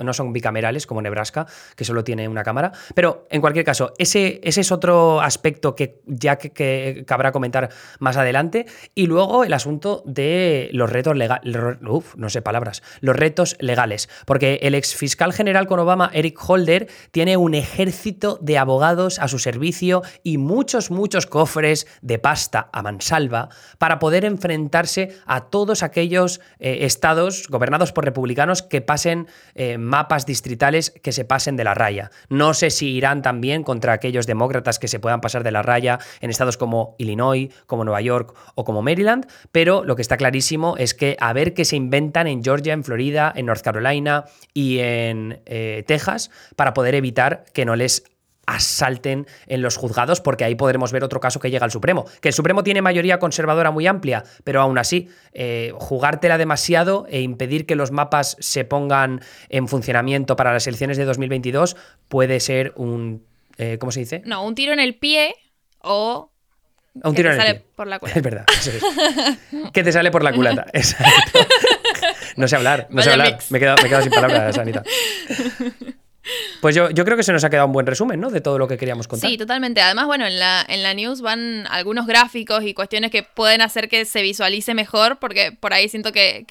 no 0.01 0.13
son 0.13 0.33
bicamerales, 0.33 0.87
como 0.87 1.01
Nebraska, 1.01 1.47
que 1.75 1.85
solo 1.85 2.03
tiene 2.03 2.27
una 2.27 2.43
cámara. 2.43 2.71
Pero 2.93 3.27
en 3.29 3.41
cualquier 3.41 3.65
caso, 3.65 3.93
ese, 3.97 4.39
ese 4.43 4.61
es 4.61 4.71
otro 4.71 5.21
aspecto 5.21 5.75
que 5.75 6.01
ya 6.05 6.37
que, 6.37 6.51
que 6.51 7.03
cabrá 7.07 7.31
comentar 7.31 7.69
más 7.99 8.17
adelante. 8.17 8.65
Y 8.95 9.07
luego 9.07 9.43
el 9.43 9.53
asunto 9.53 10.03
de 10.05 10.69
los 10.73 10.91
retos 10.91 11.15
legales. 11.15 11.57
no 11.81 12.29
sé 12.29 12.41
palabras. 12.41 12.83
Los 12.99 13.15
retos 13.15 13.55
legales. 13.59 14.09
Porque 14.25 14.59
el 14.61 14.75
ex 14.75 14.95
fiscal 14.95 15.33
general 15.33 15.67
con 15.67 15.79
Obama, 15.79 16.09
Eric 16.13 16.37
Holder, 16.47 16.87
tiene 17.11 17.37
un 17.37 17.53
ejército 17.53 18.37
de 18.41 18.57
abogados 18.57 19.19
a 19.19 19.27
su 19.27 19.39
servicio 19.39 20.01
y 20.23 20.37
muchos, 20.37 20.91
muchos 20.91 21.25
cofres 21.37 21.85
de 22.01 22.17
pasta 22.17 22.67
a 22.73 22.81
mansalva 22.81 23.49
para 23.77 23.99
poder 23.99 24.25
enfrentarse 24.25 25.13
a 25.27 25.51
todos 25.51 25.83
aquellos 25.83 26.41
eh, 26.57 26.79
estados 26.81 27.45
gobernados 27.47 27.91
por 27.91 28.05
republicanos 28.05 28.63
que 28.63 28.81
pasen 28.81 29.27
eh, 29.53 29.77
mapas 29.77 30.25
distritales 30.25 30.89
que 30.89 31.11
se 31.11 31.25
pasen 31.25 31.55
de 31.55 31.63
la 31.63 31.75
raya. 31.75 32.09
No 32.29 32.55
sé 32.55 32.71
si 32.71 32.89
irán 32.89 33.21
también 33.21 33.61
contra 33.61 33.93
aquellos 33.93 34.25
demócratas 34.25 34.79
que 34.79 34.87
se 34.87 34.99
puedan 34.99 35.21
pasar 35.21 35.43
de 35.43 35.51
la 35.51 35.61
raya 35.61 35.99
en 36.21 36.31
estados 36.31 36.57
como 36.57 36.95
Illinois, 36.97 37.49
como 37.67 37.83
Nueva 37.83 38.01
York 38.01 38.33
o 38.55 38.65
como 38.65 38.81
Maryland, 38.81 39.27
pero 39.51 39.83
lo 39.83 39.95
que 39.95 40.01
está 40.01 40.17
clarísimo 40.17 40.75
es 40.77 40.95
que 40.95 41.17
a 41.19 41.33
ver 41.33 41.53
qué 41.53 41.65
se 41.65 41.75
inventan 41.75 42.25
en 42.25 42.43
Georgia, 42.43 42.73
en 42.73 42.83
Florida, 42.83 43.31
en 43.35 43.45
North 43.45 43.61
Carolina 43.61 44.25
y 44.55 44.79
en 44.79 45.39
eh, 45.45 45.83
Texas 45.85 46.31
para 46.55 46.73
poder 46.73 46.95
evitar 46.95 47.45
que 47.53 47.63
no 47.63 47.75
les 47.75 48.05
asalten 48.47 49.27
en 49.45 49.61
los 49.61 49.75
juzgados, 49.75 50.21
porque 50.21 50.45
ahí 50.45 50.55
podremos 50.55 50.91
ver 50.91 51.03
otro 51.03 51.19
caso 51.19 51.39
que 51.39 51.51
llega 51.51 51.65
al 51.65 51.71
Supremo. 51.71 52.05
Que 52.21 52.29
el 52.29 52.33
Supremo 52.33 52.63
tiene 52.63 52.81
mayoría 52.81 53.19
conservadora 53.19 53.69
muy 53.69 53.85
amplia, 53.85 54.23
pero 54.43 54.61
aún 54.61 54.79
así, 54.79 55.09
eh, 55.33 55.71
jugártela 55.75 56.37
demasiado 56.39 57.05
e 57.09 57.21
impedir 57.21 57.65
que 57.65 57.75
los 57.75 57.91
mapas 57.91 58.37
se 58.39 58.63
pongan 58.63 59.21
en 59.49 59.67
funcionamiento 59.67 60.35
para 60.35 60.53
las 60.53 60.65
elecciones 60.65 60.97
de 60.97 61.05
2022 61.05 61.75
puede 62.07 62.39
ser 62.39 62.73
un... 62.75 63.25
Eh, 63.57 63.77
¿Cómo 63.79 63.91
se 63.91 63.99
dice? 63.99 64.21
No, 64.25 64.45
un 64.45 64.55
tiro 64.55 64.73
en 64.73 64.79
el 64.79 64.95
pie 64.95 65.35
o... 65.79 66.31
Un 67.03 67.13
tiro 67.13 67.31
en 67.31 67.39
el 67.39 67.55
pie. 67.57 67.65
por 67.75 67.87
la 67.87 67.99
culata. 67.99 68.17
Es 68.17 68.23
verdad. 68.23 68.45
que 69.73 69.83
te 69.83 69.91
sale 69.91 70.09
por 70.09 70.23
la 70.23 70.31
culata. 70.31 70.65
Exacto. 70.73 71.39
No 72.37 72.47
sé 72.47 72.55
hablar, 72.55 72.87
no 72.91 73.01
sé 73.01 73.11
hablar. 73.11 73.39
Me 73.49 73.57
he, 73.57 73.59
quedado, 73.59 73.77
me 73.77 73.83
he 73.83 73.89
quedado 73.89 74.03
sin 74.03 74.11
palabras, 74.11 74.57
Anita. 74.57 74.83
Pues 76.61 76.75
yo, 76.75 76.89
yo, 76.89 77.05
creo 77.05 77.17
que 77.17 77.23
se 77.23 77.31
nos 77.33 77.43
ha 77.43 77.49
quedado 77.49 77.67
un 77.67 77.73
buen 77.73 77.85
resumen, 77.85 78.19
¿no? 78.19 78.29
De 78.29 78.41
todo 78.41 78.57
lo 78.57 78.67
que 78.67 78.77
queríamos 78.77 79.07
contar. 79.07 79.29
Sí, 79.29 79.37
totalmente. 79.37 79.81
Además, 79.81 80.05
bueno, 80.07 80.25
en 80.25 80.39
la, 80.39 80.65
en 80.67 80.83
la 80.83 80.93
news 80.93 81.21
van 81.21 81.65
algunos 81.67 82.07
gráficos 82.07 82.63
y 82.63 82.73
cuestiones 82.73 83.11
que 83.11 83.23
pueden 83.23 83.61
hacer 83.61 83.89
que 83.89 84.05
se 84.05 84.21
visualice 84.21 84.73
mejor, 84.73 85.17
porque 85.19 85.51
por 85.51 85.73
ahí 85.73 85.89
siento 85.89 86.11
que, 86.11 86.45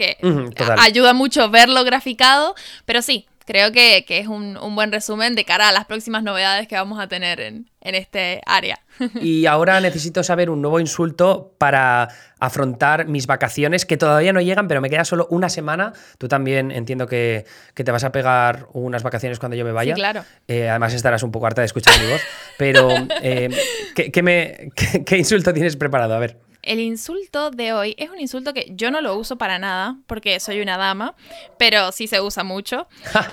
ayuda 0.79 1.12
mucho 1.12 1.51
verlo 1.51 1.85
graficado. 1.85 2.55
Pero 2.85 3.03
sí, 3.03 3.27
creo 3.47 3.73
que, 3.73 4.05
es 4.07 4.27
un, 4.27 4.59
buen 4.75 4.93
resumen 4.93 5.35
de 5.35 5.45
cara 5.45 5.69
a 5.69 5.73
las 5.73 5.87
próximas 5.87 6.23
novedades 6.23 6.69
que 6.69 6.75
vamos 6.75 7.01
a 7.01 7.07
tener 7.07 7.41
en, 7.41 7.71
en 7.81 7.95
este 7.95 8.43
área. 8.45 8.81
Y 9.21 9.47
ahora 9.47 9.81
necesito 9.81 10.23
saber 10.23 10.51
un 10.51 10.61
nuevo 10.63 10.81
insulto 10.81 11.55
para 11.59 12.09
afrontar 12.39 13.07
mis 13.07 13.27
vacaciones, 13.27 13.87
que 13.87 13.97
todavía 13.97 14.33
no 14.33 14.41
llegan, 14.41 14.69
pero 14.69 14.81
me 14.81 14.91
queda 14.91 15.05
solo 15.05 15.27
una 15.31 15.49
semana. 15.49 15.93
Tú 16.19 16.29
también 16.29 16.71
entiendo 16.71 17.07
que, 17.07 17.47
te 17.75 17.91
vas 17.91 18.05
a 18.05 18.13
pegar 18.13 18.67
unas 18.73 19.03
vacaciones 19.03 19.39
cuando 19.39 19.57
yo 19.57 19.65
me 19.65 19.73
vaya. 19.73 19.95
Sí, 19.95 20.01
claro. 20.01 20.25
Eh, 20.49 20.69
además 20.69 20.93
estarás 20.95 21.23
un 21.23 21.31
poco 21.31 21.47
harta 21.47 21.63
de 21.63 21.67
escuchar 21.67 21.99
mi 22.01 22.11
voz. 22.11 22.21
Pero, 22.59 22.89
eh, 23.23 23.51
¿qué, 23.95 24.23
me, 24.23 24.71
qué 25.05 25.17
insulto 25.17 25.53
tienes 25.53 25.77
preparado? 25.77 26.15
A 26.15 26.19
ver. 26.19 26.46
El 26.66 26.81
insulto 26.81 27.52
de 27.52 27.72
hoy 27.72 27.94
es 27.96 28.11
un 28.11 28.18
insulto 28.18 28.52
que 28.52 28.66
yo 28.70 28.90
no 28.90 29.00
lo 29.00 29.16
uso 29.16 29.38
para 29.38 29.61
nada, 29.61 29.98
porque 30.09 30.40
soy 30.40 30.61
una 30.61 30.76
dama, 30.76 31.14
pero 31.59 31.92
sí 31.92 32.09
se 32.09 32.20
usa 32.20 32.42
mucho. 32.42 32.88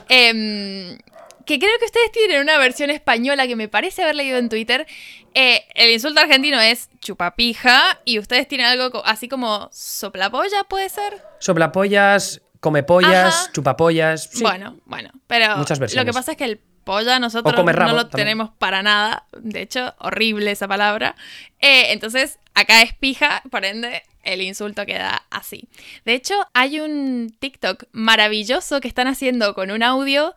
Em, 0.07 0.99
que 1.45 1.57
creo 1.57 1.71
que 1.79 1.85
ustedes 1.85 2.11
tienen 2.11 2.41
una 2.41 2.59
versión 2.59 2.91
española 2.91 3.47
que 3.47 3.55
me 3.55 3.67
parece 3.67 4.03
haber 4.03 4.15
leído 4.15 4.37
en 4.37 4.49
Twitter. 4.49 4.85
Eh, 5.33 5.65
el 5.73 5.91
insulto 5.91 6.21
argentino 6.21 6.61
es 6.61 6.89
chupapija 6.99 7.99
y 8.05 8.19
ustedes 8.19 8.47
tienen 8.47 8.67
algo 8.67 9.03
así 9.03 9.27
como 9.27 9.67
soplapolla, 9.73 10.63
¿puede 10.65 10.89
ser? 10.89 11.19
Soplapollas, 11.39 12.42
comepollas, 12.63 13.51
chupapollas. 13.51 14.29
Bueno, 14.39 14.77
bueno, 14.85 15.11
pero 15.27 15.57
Muchas 15.57 15.79
versiones. 15.79 16.05
lo 16.05 16.09
que 16.09 16.15
pasa 16.15 16.31
es 16.31 16.37
que 16.37 16.45
el 16.45 16.61
polla 16.85 17.19
nosotros 17.19 17.53
no 17.53 17.93
lo 17.93 18.07
tenemos 18.07 18.51
para 18.57 18.81
nada. 18.81 19.25
De 19.37 19.61
hecho, 19.61 19.93
horrible 19.99 20.51
esa 20.51 20.65
palabra. 20.65 21.15
Eh, 21.59 21.91
entonces, 21.91 22.39
acá 22.53 22.81
es 22.81 22.93
pija, 22.93 23.43
por 23.51 23.65
ende, 23.65 24.03
el 24.23 24.41
insulto 24.41 24.85
queda 24.85 25.23
así. 25.29 25.67
De 26.05 26.13
hecho, 26.13 26.35
hay 26.53 26.79
un 26.79 27.35
TikTok 27.37 27.83
maravilloso 27.91 28.79
que 28.79 28.87
están 28.87 29.07
haciendo 29.07 29.53
con 29.55 29.69
un 29.69 29.83
audio 29.83 30.33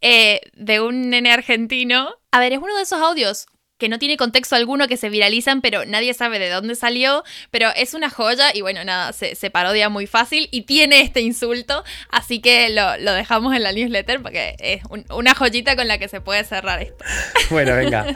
eh, 0.00 0.40
de 0.54 0.80
un 0.80 1.10
nene 1.10 1.30
argentino. 1.30 2.08
A 2.30 2.40
ver, 2.40 2.54
es 2.54 2.58
uno 2.58 2.74
de 2.74 2.82
esos 2.84 3.00
audios 3.02 3.48
que 3.78 3.88
no 3.88 3.98
tiene 3.98 4.16
contexto 4.16 4.56
alguno, 4.56 4.88
que 4.88 4.96
se 4.96 5.10
viralizan, 5.10 5.60
pero 5.60 5.84
nadie 5.84 6.14
sabe 6.14 6.38
de 6.38 6.48
dónde 6.48 6.74
salió, 6.74 7.24
pero 7.50 7.68
es 7.76 7.94
una 7.94 8.08
joya 8.08 8.46
y 8.54 8.62
bueno, 8.62 8.84
nada, 8.84 9.12
se, 9.12 9.50
parodia 9.50 9.88
muy 9.88 10.06
fácil 10.06 10.48
y 10.50 10.62
tiene 10.62 11.00
este 11.00 11.20
insulto, 11.20 11.84
así 12.10 12.40
que 12.40 12.70
lo, 12.70 13.12
dejamos 13.12 13.54
en 13.54 13.62
la 13.62 13.72
newsletter 13.72 14.22
porque 14.22 14.56
es 14.58 14.82
una 15.10 15.34
joyita 15.34 15.76
con 15.76 15.88
la 15.88 15.98
que 15.98 16.08
se 16.08 16.20
puede 16.20 16.44
cerrar 16.44 16.82
esto. 16.82 17.04
Bueno, 17.48 17.76
venga, 17.76 18.06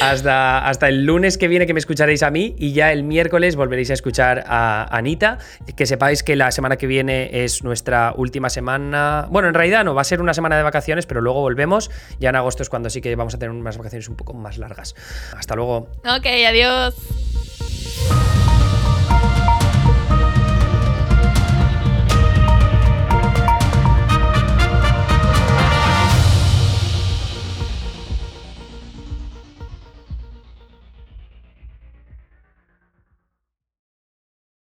hasta, 0.00 0.66
hasta 0.66 0.88
el 0.88 1.04
lunes 1.04 1.36
que 1.36 1.46
viene 1.46 1.66
que 1.66 1.74
me 1.74 1.80
escucharéis 1.80 2.22
a 2.22 2.30
mí 2.30 2.54
y 2.58 2.72
ya 2.72 2.90
el 2.90 3.02
miércoles 3.02 3.54
volveréis 3.54 3.90
a 3.90 3.94
escuchar 3.94 4.44
a 4.46 4.96
Anita, 4.96 5.38
que 5.76 5.84
sepáis 5.84 6.22
que 6.22 6.36
la 6.36 6.50
semana 6.52 6.76
que 6.76 6.86
viene 6.86 7.44
es 7.44 7.62
nuestra 7.62 8.14
última 8.16 8.48
semana, 8.48 9.26
bueno, 9.30 9.48
en 9.48 9.54
realidad 9.54 9.84
no, 9.84 9.94
va 9.94 10.00
a 10.00 10.04
ser 10.04 10.22
una 10.22 10.32
semana 10.32 10.56
de 10.56 10.62
vacaciones, 10.62 11.04
pero 11.04 11.20
luego 11.20 11.40
volvemos, 11.42 11.90
ya 12.18 12.30
en 12.30 12.36
agosto 12.36 12.62
es 12.62 12.70
cuando 12.70 12.88
sí 12.88 13.02
que 13.02 13.14
vamos 13.14 13.34
a 13.34 13.38
tener 13.38 13.54
unas 13.54 13.76
vacaciones 13.76 14.08
un 14.08 14.16
poco 14.16 14.32
más 14.32 14.56
largas. 14.56 14.94
Hasta 15.36 15.54
luego. 15.54 15.88
Ok, 16.04 16.26
adiós. 16.46 16.94